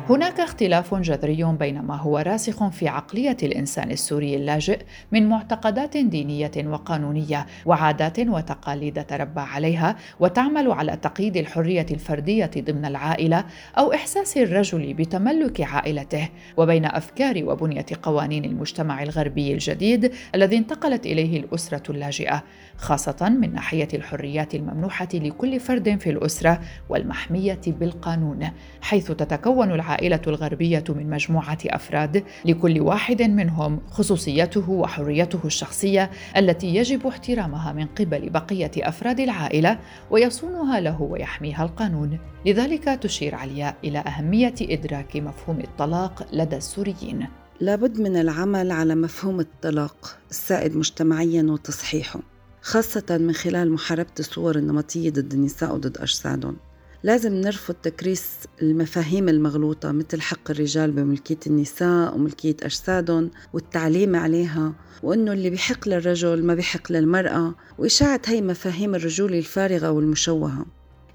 هناك 0.10 0.40
اختلاف 0.40 0.96
جذري 0.96 1.44
بين 1.44 1.82
ما 1.82 1.96
هو 1.96 2.18
راسخ 2.18 2.68
في 2.68 2.88
عقلية 2.88 3.38
الإنسان 3.44 3.92
السوري 3.92 4.36
اللاجئ 4.36 4.80
من 5.12 5.30
معتقدات 5.30 5.98
دينية 5.98 6.52
وقانونية 6.58 7.46
وعادات 7.66 8.20
وتقاليد 8.20 9.06
تربى 9.06 9.42
عليها 9.42 9.96
وتعمل 10.20 10.72
على 10.72 10.96
تقييد 10.96 11.38
الحرية 11.38 11.86
الفردية 11.92 12.52
ضمن 12.58 12.86
العائلة 12.86 13.46
أو 13.78 13.94
إحساس 13.94 14.38
الرجل 14.38 14.94
بتملك 14.94 15.62
عائلته 15.62 16.30
وبين 16.58 16.86
أفكار 16.86 17.44
وبنية 17.44 17.86
قوانين 18.04 18.46
المجتمع 18.46 19.04
الغربي 19.04 19.54
الجديد 19.54 20.14
الذي 20.36 20.58
انتقلت 20.58 21.06
إليه 21.06 21.40
الأسرة 21.40 21.92
اللاجئة 21.92 22.44
خاصة 22.78 23.30
من 23.30 23.54
ناحية 23.54 23.88
الحريات 23.94 24.56
الممنوحة 24.56 25.08
لكل 25.14 25.60
فرد 25.60 25.98
في 26.00 26.10
الأسرة 26.10 26.60
والمحمية 26.90 27.62
بالقانون 27.68 28.50
حيث 28.82 29.12
تتكون 29.12 29.72
العائلة 29.72 29.99
العائلة 30.00 30.22
الغربية 30.28 30.84
من 30.90 31.10
مجموعة 31.10 31.58
أفراد 31.66 32.24
لكل 32.46 32.82
واحد 32.82 33.22
منهم 33.22 33.80
خصوصيته 33.92 34.70
وحريته 34.70 35.40
الشخصية 35.46 36.12
التي 36.38 36.76
يجب 36.76 37.08
احترامها 37.08 37.74
من 37.74 37.86
قبل 37.86 38.30
بقية 38.30 38.72
أفراد 38.78 39.20
العائلة 39.20 39.80
ويصونها 40.12 40.80
له 40.80 41.02
ويحميها 41.02 41.64
القانون. 41.64 42.20
لذلك 42.46 42.84
تشير 42.84 43.36
علياء 43.36 43.76
إلى 43.84 44.00
أهمية 44.00 44.56
إدراك 44.62 45.16
مفهوم 45.16 45.60
الطلاق 45.60 46.28
لدى 46.34 46.58
السوريين. 46.58 47.28
لابد 47.62 48.02
من 48.02 48.16
العمل 48.16 48.72
على 48.72 48.96
مفهوم 48.96 49.40
الطلاق 49.40 50.18
السائد 50.30 50.78
مجتمعيا 50.78 51.44
وتصحيحه 51.44 52.20
خاصة 52.62 53.06
من 53.10 53.34
خلال 53.34 53.72
محاربة 53.72 54.16
الصور 54.20 54.56
النمطية 54.56 55.10
ضد 55.10 55.34
النساء 55.34 55.74
وضد 55.74 55.98
أجسادهم. 55.98 56.69
لازم 57.04 57.34
نرفض 57.34 57.74
تكريس 57.74 58.32
المفاهيم 58.62 59.30
المغلوطة 59.30 59.92
مثل 59.92 60.22
حق 60.22 60.52
الرجال 60.52 60.92
بملكية 60.92 61.40
النساء 61.48 62.16
وملكية 62.16 62.56
أجسادهم 62.64 63.32
والتعليم 63.54 64.16
عليها 64.16 64.74
وأنه 65.04 65.32
اللي 65.32 65.50
بيحق 65.50 65.88
للرجل 65.88 66.44
ما 66.44 66.54
بيحق 66.54 66.92
للمرأة 66.92 67.56
وإشاعة 67.78 68.22
هي 68.26 68.42
مفاهيم 68.42 68.96
الرجولة 68.96 69.38
الفارغة 69.38 69.92
والمشوهة. 69.92 70.66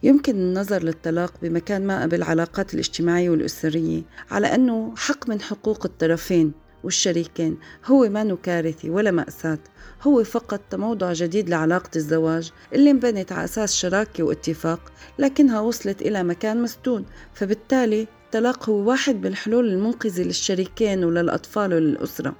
يمكن 0.02 0.34
النظر 0.34 0.82
للطلاق 0.82 1.32
بمكان 1.42 1.86
ما 1.86 2.02
قبل 2.02 2.14
العلاقات 2.14 2.74
الاجتماعية 2.74 3.30
والأسرية 3.30 4.02
على 4.30 4.46
أنه 4.54 4.94
حق 4.96 5.28
من 5.28 5.40
حقوق 5.40 5.86
الطرفين. 5.86 6.52
والشريكين. 6.84 7.58
هو 7.86 8.08
ما 8.08 8.36
كارثي 8.42 8.90
ولا 8.90 9.10
مأساة. 9.10 9.58
هو 10.02 10.24
فقط 10.24 10.60
تموضع 10.70 11.12
جديد 11.12 11.50
لعلاقة 11.50 11.90
الزواج 11.96 12.52
اللي 12.72 12.90
انبنت 12.90 13.32
على 13.32 13.44
أساس 13.44 13.74
شراكة 13.74 14.24
واتفاق 14.24 14.80
لكنها 15.18 15.60
وصلت 15.60 16.02
إلى 16.02 16.22
مكان 16.22 16.62
مسدود 16.62 17.04
فبالتالي 17.34 18.06
الطلاق 18.24 18.70
هو 18.70 18.74
واحد 18.74 19.16
من 19.16 19.26
الحلول 19.26 19.68
المنقذة 19.68 20.22
للشريكين 20.22 21.04
وللأطفال 21.04 21.74
وللأسرة. 21.74 22.34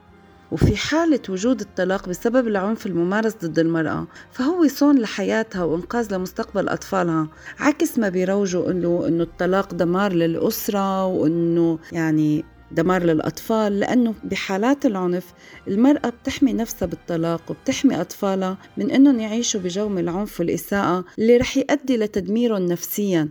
وفي 0.52 0.76
حالة 0.76 1.20
وجود 1.28 1.60
الطلاق 1.60 2.08
بسبب 2.08 2.48
العنف 2.48 2.86
الممارس 2.86 3.34
ضد 3.44 3.58
المرأة 3.58 4.06
فهو 4.32 4.68
صون 4.68 4.98
لحياتها 4.98 5.64
وإنقاذ 5.64 6.14
لمستقبل 6.14 6.68
أطفالها. 6.68 7.28
عكس 7.58 7.98
ما 7.98 8.08
بيروجوا 8.08 8.70
إنه 8.70 9.04
إنه 9.08 9.22
الطلاق 9.22 9.74
دمار 9.74 10.12
للأسرة 10.12 11.06
وإنه 11.06 11.78
يعني 11.92 12.44
دمار 12.74 13.02
للأطفال 13.02 13.80
لأنه 13.80 14.14
بحالات 14.24 14.86
العنف 14.86 15.34
المرأة 15.68 16.08
بتحمي 16.08 16.52
نفسها 16.52 16.86
بالطلاق 16.86 17.50
وبتحمي 17.50 18.00
أطفالها 18.00 18.58
من 18.76 18.90
أنهم 18.90 19.20
يعيشوا 19.20 19.60
بجو 19.60 19.88
من 19.88 19.98
العنف 19.98 20.40
والإساءة 20.40 21.04
اللي 21.18 21.36
رح 21.36 21.56
يؤدي 21.56 21.96
لتدميرهم 21.96 22.66
نفسيا. 22.66 23.28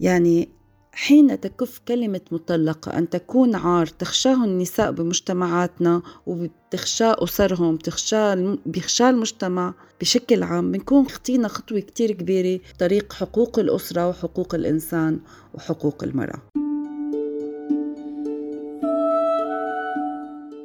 يعني 0.00 0.48
حين 0.94 1.40
تكف 1.40 1.80
كلمة 1.88 2.20
مطلقة 2.30 2.98
أن 2.98 3.10
تكون 3.10 3.54
عار 3.54 3.86
تخشاه 3.86 4.44
النساء 4.44 4.90
بمجتمعاتنا 4.90 6.02
وبتخشى 6.26 7.04
أسرهم 7.04 7.76
بتخشى 7.76 8.56
بيخشى 8.66 9.08
المجتمع 9.08 9.74
بشكل 10.00 10.42
عام 10.42 10.72
بنكون 10.72 11.08
خطينا 11.08 11.48
خطوة 11.48 11.80
كتير 11.80 12.12
كبيرة 12.12 12.60
طريق 12.78 13.12
حقوق 13.12 13.58
الأسرة 13.58 14.08
وحقوق 14.08 14.54
الإنسان 14.54 15.20
وحقوق 15.54 16.04
المرأة. 16.04 16.42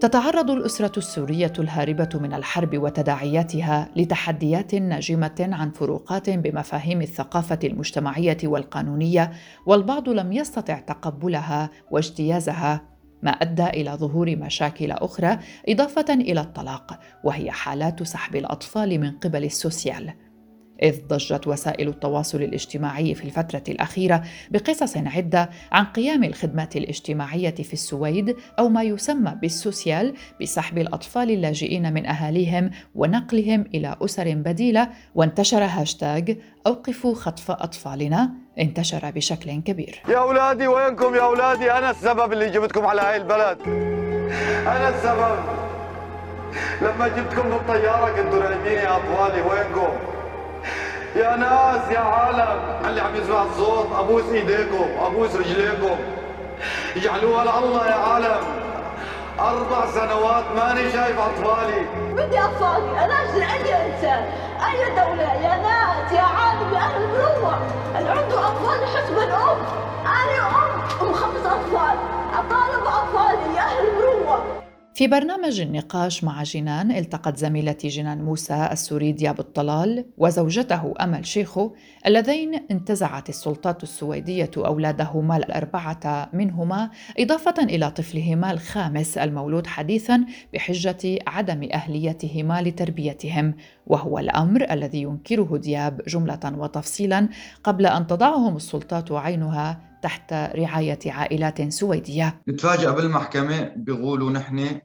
تتعرض 0.01 0.51
الأسرة 0.51 0.99
السورية 0.99 1.53
الهاربة 1.59 2.09
من 2.13 2.33
الحرب 2.33 2.77
وتداعياتها 2.77 3.89
لتحديات 3.95 4.75
ناجمة 4.75 5.49
عن 5.51 5.71
فروقات 5.71 6.29
بمفاهيم 6.29 7.01
الثقافة 7.01 7.59
المجتمعية 7.63 8.37
والقانونية 8.43 9.31
والبعض 9.65 10.09
لم 10.09 10.33
يستطع 10.33 10.79
تقبلها 10.79 11.69
واجتيازها 11.91 12.81
ما 13.23 13.31
أدى 13.31 13.65
إلى 13.65 13.91
ظهور 13.91 14.35
مشاكل 14.35 14.91
أخرى 14.91 15.39
إضافة 15.69 16.13
إلى 16.13 16.41
الطلاق 16.41 16.99
وهي 17.23 17.51
حالات 17.51 18.03
سحب 18.03 18.35
الأطفال 18.35 18.99
من 18.99 19.11
قبل 19.11 19.43
السوسيال. 19.43 20.13
إذ 20.83 21.07
ضجت 21.07 21.47
وسائل 21.47 21.87
التواصل 21.87 22.41
الاجتماعي 22.41 23.15
في 23.15 23.23
الفترة 23.23 23.63
الأخيرة 23.69 24.23
بقصص 24.51 24.97
عدة 24.97 25.49
عن 25.71 25.85
قيام 25.85 26.23
الخدمات 26.23 26.75
الاجتماعية 26.75 27.55
في 27.55 27.73
السويد 27.73 28.35
أو 28.59 28.69
ما 28.69 28.83
يسمى 28.83 29.35
بالسوسيال 29.41 30.13
بسحب 30.41 30.77
الأطفال 30.77 31.31
اللاجئين 31.31 31.93
من 31.93 32.05
أهاليهم 32.05 32.71
ونقلهم 32.95 33.65
إلى 33.73 33.95
أسر 34.01 34.33
بديلة 34.35 34.89
وانتشر 35.15 35.63
هاشتاغ 35.63 36.23
أوقفوا 36.67 37.15
خطف 37.15 37.51
أطفالنا 37.51 38.29
انتشر 38.59 39.11
بشكل 39.11 39.61
كبير. 39.61 40.01
يا 40.09 40.17
أولادي 40.17 40.67
وينكم 40.67 41.15
يا 41.15 41.21
أولادي؟ 41.21 41.71
أنا 41.71 41.89
السبب 41.89 42.33
اللي 42.33 42.49
جبتكم 42.49 42.85
على 42.85 43.01
هاي 43.01 43.17
البلد. 43.17 43.57
أنا 44.67 44.89
السبب. 44.89 45.39
لما 46.81 47.07
جبتكم 47.07 47.49
بالطيارة 47.49 48.21
كنتوا 48.21 48.39
رايديني 48.39 48.87
أطفالي 48.87 49.41
وينكم؟ 49.41 50.16
يا 51.15 51.35
ناس 51.35 51.91
يا 51.91 51.99
عالم. 51.99 52.59
اللي 52.87 53.01
عم 53.01 53.15
يسمع 53.15 53.43
الصوت 53.43 53.87
أبوس 53.99 54.23
إيديكم 54.33 54.85
أبوس 55.05 55.35
رجليكم. 55.35 55.97
اجعلوها 56.95 57.43
لله 57.43 57.87
يا 57.87 57.95
عالم. 57.95 58.41
أربع 59.39 59.85
سنوات 59.91 60.43
ماني 60.55 60.91
شايف 60.91 61.19
أطفالي. 61.19 61.85
بدي 62.13 62.39
أطفالي 62.39 63.05
أنا 63.05 63.13
أجل 63.23 63.41
أي 63.41 63.85
انسان 63.85 64.23
أي 64.67 64.89
دولة 64.89 65.33
يا 65.33 65.55
ناس 65.57 66.11
يا 66.11 66.21
عالم 66.21 66.73
يا 66.73 66.79
أهل 66.79 67.03
المروه 67.03 67.57
اللي 67.97 68.09
عنده 68.09 68.47
اطفال 68.47 68.83
يحس 68.83 69.09
بالام 69.09 69.57
أنا 70.05 70.47
أم 70.47 71.07
ام 71.07 71.13
خمس 71.13 71.45
أطفال. 71.45 71.86
في 74.97 75.07
برنامج 75.07 75.59
النقاش 75.59 76.23
مع 76.23 76.43
جنان 76.43 76.91
التقت 76.91 77.37
زميلتي 77.37 77.87
جنان 77.87 78.21
موسى 78.21 78.69
السوري 78.71 79.11
دياب 79.11 79.39
الطلال 79.39 80.05
وزوجته 80.17 80.93
أمل 81.01 81.25
شيخو 81.25 81.71
اللذين 82.05 82.55
انتزعت 82.71 83.29
السلطات 83.29 83.83
السويدية 83.83 84.51
أولادهما 84.57 85.37
الأربعة 85.37 86.29
منهما 86.33 86.89
إضافة 87.19 87.63
إلى 87.63 87.91
طفلهما 87.91 88.51
الخامس 88.51 89.17
المولود 89.17 89.67
حديثا 89.67 90.25
بحجة 90.53 91.19
عدم 91.27 91.69
أهليتهما 91.73 92.61
لتربيتهم 92.61 93.55
وهو 93.87 94.19
الأمر 94.19 94.71
الذي 94.71 95.01
ينكره 95.01 95.57
دياب 95.57 96.01
جملة 96.07 96.39
وتفصيلا 96.45 97.29
قبل 97.63 97.85
أن 97.85 98.07
تضعهم 98.07 98.55
السلطات 98.55 99.11
عينها 99.11 99.87
تحت 100.01 100.33
رعاية 100.33 100.99
عائلات 101.05 101.73
سويدية. 101.73 102.41
نتفاجأ 102.47 102.91
بالمحكمة 102.91 103.71
بيقولوا 103.75 104.31
نحن 104.31 104.79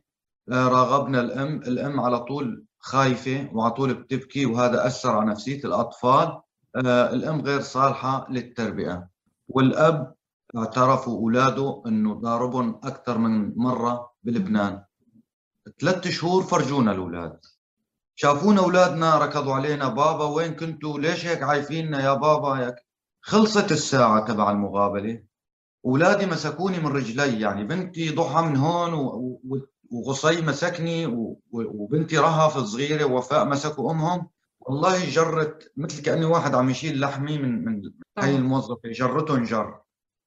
راغبنا 0.50 1.20
الأم 1.20 1.57
الأم 1.57 2.00
على 2.00 2.18
طول 2.20 2.64
خايفة 2.78 3.48
وعلى 3.52 3.70
طول 3.70 3.94
بتبكي 3.94 4.46
وهذا 4.46 4.87
أثر 4.87 5.11
على 5.11 5.31
نفسية 5.31 5.64
الأطفال. 5.64 6.40
آه، 6.76 7.12
الأم 7.14 7.40
غير 7.40 7.61
صالحة 7.61 8.26
للتربية. 8.31 9.09
والأب 9.48 10.14
اعترفوا 10.57 11.18
أولاده 11.18 11.83
إنه 11.87 12.14
ضاربهم 12.14 12.81
أكثر 12.85 13.18
من 13.18 13.57
مرة 13.57 14.11
بلبنان. 14.22 14.85
ثلاث 15.81 16.09
شهور 16.09 16.42
فرجونا 16.42 16.92
الأولاد. 16.92 17.40
شافونا 18.14 18.61
أولادنا 18.61 19.18
ركضوا 19.18 19.55
علينا 19.55 19.88
بابا 19.88 20.24
وين 20.24 20.55
كنتوا؟ 20.55 20.98
ليش 20.98 21.26
هيك 21.26 21.42
عايفيننا؟ 21.42 22.00
يا 22.05 22.14
بابا 22.14 22.48
هيك 22.48 22.74
خلصت 23.20 23.72
الساعة 23.72 24.24
تبع 24.24 24.50
المقابلة. 24.50 25.22
أولادي 25.87 26.26
مسكوني 26.26 26.81
من 26.81 26.87
رجلي 26.87 27.40
يعني 27.40 27.64
بنتي 27.64 28.11
ضحى 28.11 28.42
من 28.42 28.57
هون 28.57 28.94
و... 28.94 29.40
وغصي 29.92 30.42
مسكني 30.42 31.07
وبنتي 31.52 32.18
رهف 32.18 32.59
صغيرة 32.59 33.05
وفاء 33.05 33.44
مسكوا 33.44 33.90
أمهم. 33.92 34.28
والله 34.61 35.11
جرت 35.11 35.72
مثل 35.76 36.02
كأني 36.02 36.24
واحد 36.24 36.55
عم 36.55 36.70
يشيل 36.70 37.00
لحمي 37.00 37.38
من 37.38 37.64
من 37.64 37.92
هاي 38.18 38.37
الموظفة. 38.37 38.81
جرتهم 38.85 39.42
جر 39.42 39.81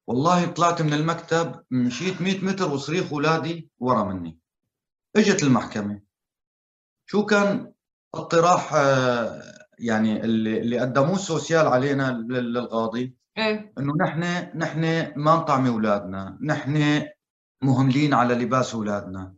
والله 0.07 0.45
طلعت 0.45 0.81
من 0.81 0.93
المكتب 0.93 1.63
مشيت 1.71 2.21
100 2.21 2.45
متر 2.45 2.71
وصريخ 2.71 3.13
اولادي 3.13 3.69
ورا 3.79 4.03
مني. 4.03 4.39
إجت 5.15 5.43
المحكمة. 5.43 6.01
شو 7.05 7.25
كان 7.25 7.73
اقتراح 8.15 8.73
آه، 8.73 9.41
يعني 9.79 10.23
اللي 10.23 10.59
اللي 10.59 10.79
قدموه 10.79 11.15
السوسيال 11.15 11.67
علينا 11.67 12.11
للقاضي؟ 12.29 13.15
إيه. 13.37 13.73
إنه 13.77 13.93
نحن 14.05 14.21
نحن 14.57 15.11
ما 15.15 15.35
نطعمي 15.35 15.69
أولادنا، 15.69 16.37
نحن 16.41 17.03
مهملين 17.61 18.13
على 18.13 18.33
لباس 18.33 18.75
أولادنا. 18.75 19.33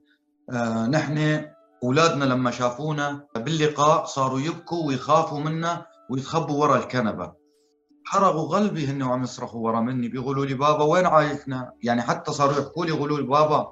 آه 0.53 0.88
نحن 0.88 1.45
أولادنا 1.83 2.25
لما 2.25 2.51
شافونا 2.51 3.27
باللقاء 3.36 4.05
صاروا 4.05 4.39
يبكوا 4.39 4.88
ويخافوا 4.88 5.39
منا 5.39 5.86
ويتخبوا 6.10 6.62
ورا 6.62 6.77
الكنبة. 6.77 7.33
حرقوا 8.05 8.55
قلبي 8.55 8.88
هن 8.88 9.03
وعم 9.03 9.23
يصرخوا 9.23 9.65
ورا 9.65 9.79
مني 9.81 10.07
بيقولوا 10.07 10.45
لي 10.45 10.53
بابا 10.53 10.83
وين 10.83 11.05
عايشنا؟ 11.05 11.71
يعني 11.83 12.01
حتى 12.01 12.31
صاروا 12.31 12.53
يحكوا 12.53 12.86
لي 12.86 12.91
يقولوا 12.91 13.17
لي 13.17 13.23
بابا 13.23 13.71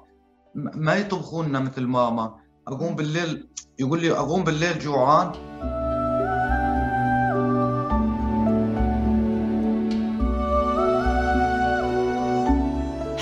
ما 0.54 0.94
يطبخوا 0.94 1.44
لنا 1.44 1.60
مثل 1.60 1.86
ماما، 1.86 2.34
أقوم 2.68 2.96
بالليل 2.96 3.48
يقول 3.78 4.00
لي 4.00 4.12
أقوم 4.12 4.44
بالليل 4.44 4.78
جوعان 4.78 5.32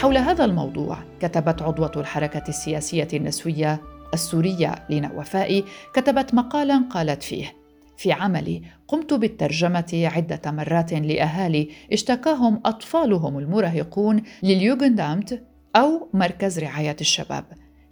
حول 0.04 0.18
هذا 0.18 0.44
الموضوع 0.44 0.98
كتبت 1.20 1.62
عضوة 1.62 1.92
الحركة 1.96 2.42
السياسية 2.48 3.08
النسوية 3.14 3.80
السورية 4.14 4.74
لينا 4.90 5.12
وفائي 5.12 5.64
كتبت 5.94 6.34
مقالا 6.34 6.84
قالت 6.90 7.22
فيه 7.22 7.52
في 7.96 8.12
عملي 8.12 8.62
قمت 8.88 9.14
بالترجمة 9.14 10.10
عدة 10.14 10.50
مرات 10.50 10.92
لأهالي 10.92 11.68
اشتكاهم 11.92 12.60
أطفالهم 12.64 13.38
المراهقون 13.38 14.22
لليوغندامت 14.42 15.42
أو 15.76 16.08
مركز 16.14 16.58
رعاية 16.58 16.96
الشباب. 17.00 17.44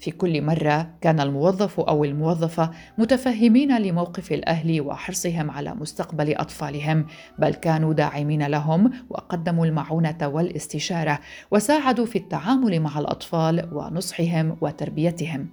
في 0.02 0.10
كل 0.10 0.42
مرة 0.42 0.90
كان 1.00 1.20
الموظف 1.20 1.80
أو 1.80 2.04
الموظفة 2.04 2.70
متفهمين 2.98 3.78
لموقف 3.78 4.32
الأهل 4.32 4.80
وحرصهم 4.80 5.50
على 5.50 5.74
مستقبل 5.74 6.34
أطفالهم، 6.34 7.06
بل 7.38 7.54
كانوا 7.54 7.92
داعمين 7.92 8.46
لهم 8.46 8.90
وقدموا 9.10 9.66
المعونة 9.66 10.18
والاستشارة 10.22 11.18
وساعدوا 11.50 12.06
في 12.06 12.18
التعامل 12.18 12.80
مع 12.80 12.98
الأطفال 12.98 13.68
ونصحهم 13.72 14.56
وتربيتهم. 14.60 15.48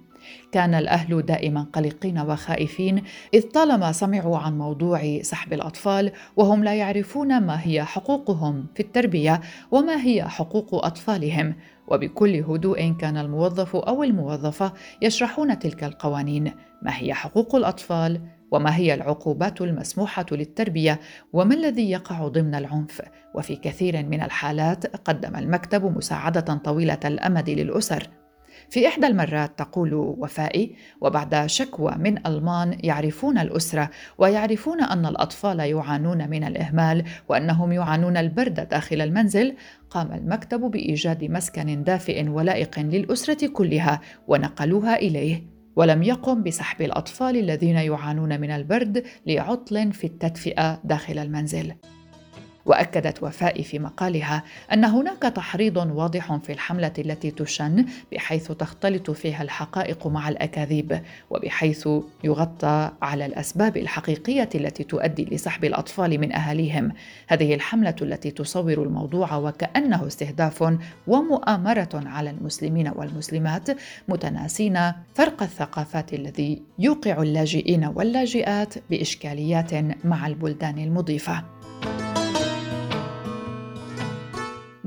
كان 0.52 0.74
الأهل 0.74 1.22
دائما 1.22 1.66
قلقين 1.72 2.18
وخائفين 2.18 3.02
إذ 3.34 3.42
طالما 3.42 3.92
سمعوا 3.92 4.38
عن 4.38 4.58
موضوع 4.58 5.20
سحب 5.22 5.52
الأطفال 5.52 6.12
وهم 6.36 6.64
لا 6.64 6.74
يعرفون 6.74 7.40
ما 7.40 7.66
هي 7.66 7.84
حقوقهم 7.84 8.66
في 8.74 8.80
التربية 8.80 9.40
وما 9.70 10.04
هي 10.04 10.24
حقوق 10.28 10.84
أطفالهم 10.84 11.54
وبكل 11.90 12.36
هدوء 12.36 12.92
كان 12.92 13.16
الموظف 13.16 13.76
أو 13.76 14.02
الموظفة 14.02 14.72
يشرحون 15.02 15.58
تلك 15.58 15.84
القوانين 15.84 16.52
ما 16.82 16.96
هي 16.96 17.14
حقوق 17.14 17.54
الأطفال؟ 17.54 18.20
وما 18.52 18.76
هي 18.76 18.94
العقوبات 18.94 19.60
المسموحة 19.60 20.26
للتربية؟ 20.32 21.00
وما 21.32 21.54
الذي 21.54 21.90
يقع 21.90 22.28
ضمن 22.28 22.54
العنف؟ 22.54 23.02
وفي 23.34 23.56
كثير 23.56 24.06
من 24.06 24.22
الحالات 24.22 24.96
قدم 24.96 25.36
المكتب 25.36 25.96
مساعدة 25.96 26.54
طويلة 26.54 26.98
الأمد 27.04 27.50
للأسر. 27.50 28.08
في 28.70 28.88
إحدى 28.88 29.06
المرات 29.06 29.58
تقول 29.58 29.94
وفائي 29.94 30.74
وبعد 31.00 31.46
شكوى 31.46 31.94
من 31.98 32.26
ألمان 32.26 32.78
يعرفون 32.84 33.38
الأسرة 33.38 33.90
ويعرفون 34.18 34.80
أن 34.80 35.06
الأطفال 35.06 35.60
يعانون 35.60 36.30
من 36.30 36.44
الإهمال 36.44 37.04
وأنهم 37.28 37.72
يعانون 37.72 38.16
البرد 38.16 38.68
داخل 38.68 39.00
المنزل. 39.00 39.56
قام 39.90 40.12
المكتب 40.12 40.60
بإيجاد 40.60 41.24
مسكن 41.24 41.84
دافئ 41.84 42.28
ولائق 42.28 42.78
للأسرة 42.78 43.46
كلها 43.46 44.00
ونقلوها 44.28 44.96
إليه. 44.96 45.42
ولم 45.76 46.02
يقم 46.02 46.42
بسحب 46.42 46.82
الأطفال 46.82 47.36
الذين 47.36 47.76
يعانون 47.76 48.40
من 48.40 48.50
البرد 48.50 49.04
لعطل 49.26 49.92
في 49.92 50.06
التدفئة 50.06 50.80
داخل 50.84 51.18
المنزل. 51.18 51.72
وأكدت 52.66 53.22
وفاء 53.22 53.62
في 53.62 53.78
مقالها 53.78 54.42
أن 54.72 54.84
هناك 54.84 55.22
تحريض 55.22 55.76
واضح 55.76 56.36
في 56.36 56.52
الحملة 56.52 56.92
التي 56.98 57.30
تشن 57.30 57.84
بحيث 58.12 58.52
تختلط 58.52 59.10
فيها 59.10 59.42
الحقائق 59.42 60.06
مع 60.06 60.28
الأكاذيب 60.28 61.02
وبحيث 61.30 61.88
يغطى 62.24 62.90
على 63.02 63.26
الأسباب 63.26 63.76
الحقيقية 63.76 64.48
التي 64.54 64.84
تؤدي 64.84 65.24
لسحب 65.24 65.64
الأطفال 65.64 66.20
من 66.20 66.32
أهاليهم. 66.32 66.92
هذه 67.28 67.54
الحملة 67.54 67.96
التي 68.02 68.30
تصور 68.30 68.82
الموضوع 68.82 69.36
وكأنه 69.36 70.06
استهداف 70.06 70.78
ومؤامرة 71.06 71.88
على 71.94 72.30
المسلمين 72.30 72.88
والمسلمات 72.88 73.70
متناسين 74.08 74.92
فرق 75.14 75.42
الثقافات 75.42 76.14
الذي 76.14 76.62
يوقع 76.78 77.22
اللاجئين 77.22 77.84
واللاجئات 77.84 78.74
بإشكاليات 78.90 79.74
مع 80.04 80.26
البلدان 80.26 80.78
المضيفة. 80.78 81.59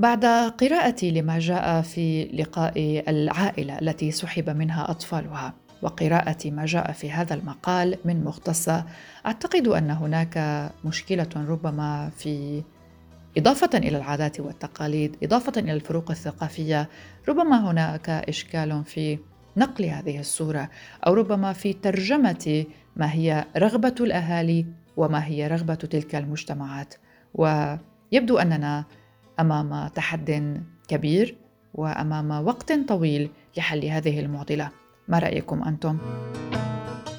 بعد 0.04 0.26
قراءتي 0.26 1.12
لما 1.12 1.40
جاء 1.40 1.82
في 1.82 2.26
لقاء 2.26 3.04
العائلة 3.08 3.80
التي 3.80 4.12
سحب 4.12 4.50
منها 4.50 4.92
أطفالها 4.92 5.54
وقراءه 5.82 6.52
ما 6.52 6.66
جاء 6.66 6.92
في 6.92 7.12
هذا 7.12 7.34
المقال 7.34 7.98
من 8.06 8.24
مختصه 8.24 8.86
أعتقد 9.26 9.68
أن 9.68 9.92
هناك 9.92 10.70
مشكلة 10.86 11.30
ربما 11.36 12.12
في 12.18 12.64
إضافة 13.38 13.78
إلى 13.78 13.98
العادات 13.98 14.40
والتقاليد 14.40 15.18
إضافة 15.24 15.54
إلى 15.58 15.74
الفروق 15.74 16.12
الثقافية 16.12 16.90
ربما 17.30 17.72
هناك 17.72 18.10
إشكال 18.10 18.84
في 18.86 19.20
نقل 19.58 19.86
هذه 19.86 20.20
الصورة 20.20 20.70
أو 21.08 21.14
ربما 21.14 21.54
في 21.54 21.74
ترجمة 21.74 22.66
ما 22.96 23.14
هي 23.14 23.46
رغبة 23.58 23.96
الأهالي 24.00 24.66
وما 24.98 25.26
هي 25.26 25.48
رغبة 25.48 25.76
تلك 25.76 26.16
المجتمعات. 26.16 26.94
ويبدو 27.34 28.38
أننا 28.38 28.86
أمام 29.40 29.88
تحد 29.88 30.62
كبير 30.88 31.36
وأمام 31.74 32.48
وقت 32.48 32.74
طويل 32.88 33.30
لحل 33.58 33.86
هذه 33.86 34.20
المعضلة. 34.20 34.70
ما 35.08 35.20
رأيكم 35.20 35.64
أنتم؟ 35.64 35.98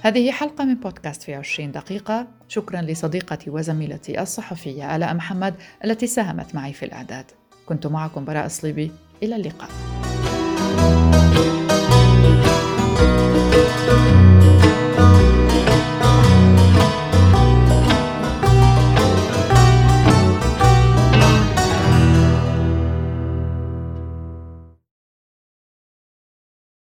هذه 0.03 0.31
حلقة 0.31 0.65
من 0.65 0.75
بودكاست 0.75 1.23
في 1.23 1.35
20 1.35 1.73
دقيقة. 1.73 2.27
شكرا 2.49 2.83
لصديقتي 2.83 3.51
وزميلتي 3.51 4.23
الصحفية 4.23 4.97
آلاء 4.97 5.15
محمد 5.15 5.55
التي 5.85 6.07
ساهمت 6.07 6.55
معي 6.55 6.73
في 6.73 6.85
الإعداد. 6.85 7.25
كنت 7.67 7.87
معكم 7.87 8.25
براء 8.25 8.49
صليبي. 8.49 8.91
إلى 9.23 9.37
اللقاء. 9.37 9.71
thank 13.87 14.19
you 14.19 14.24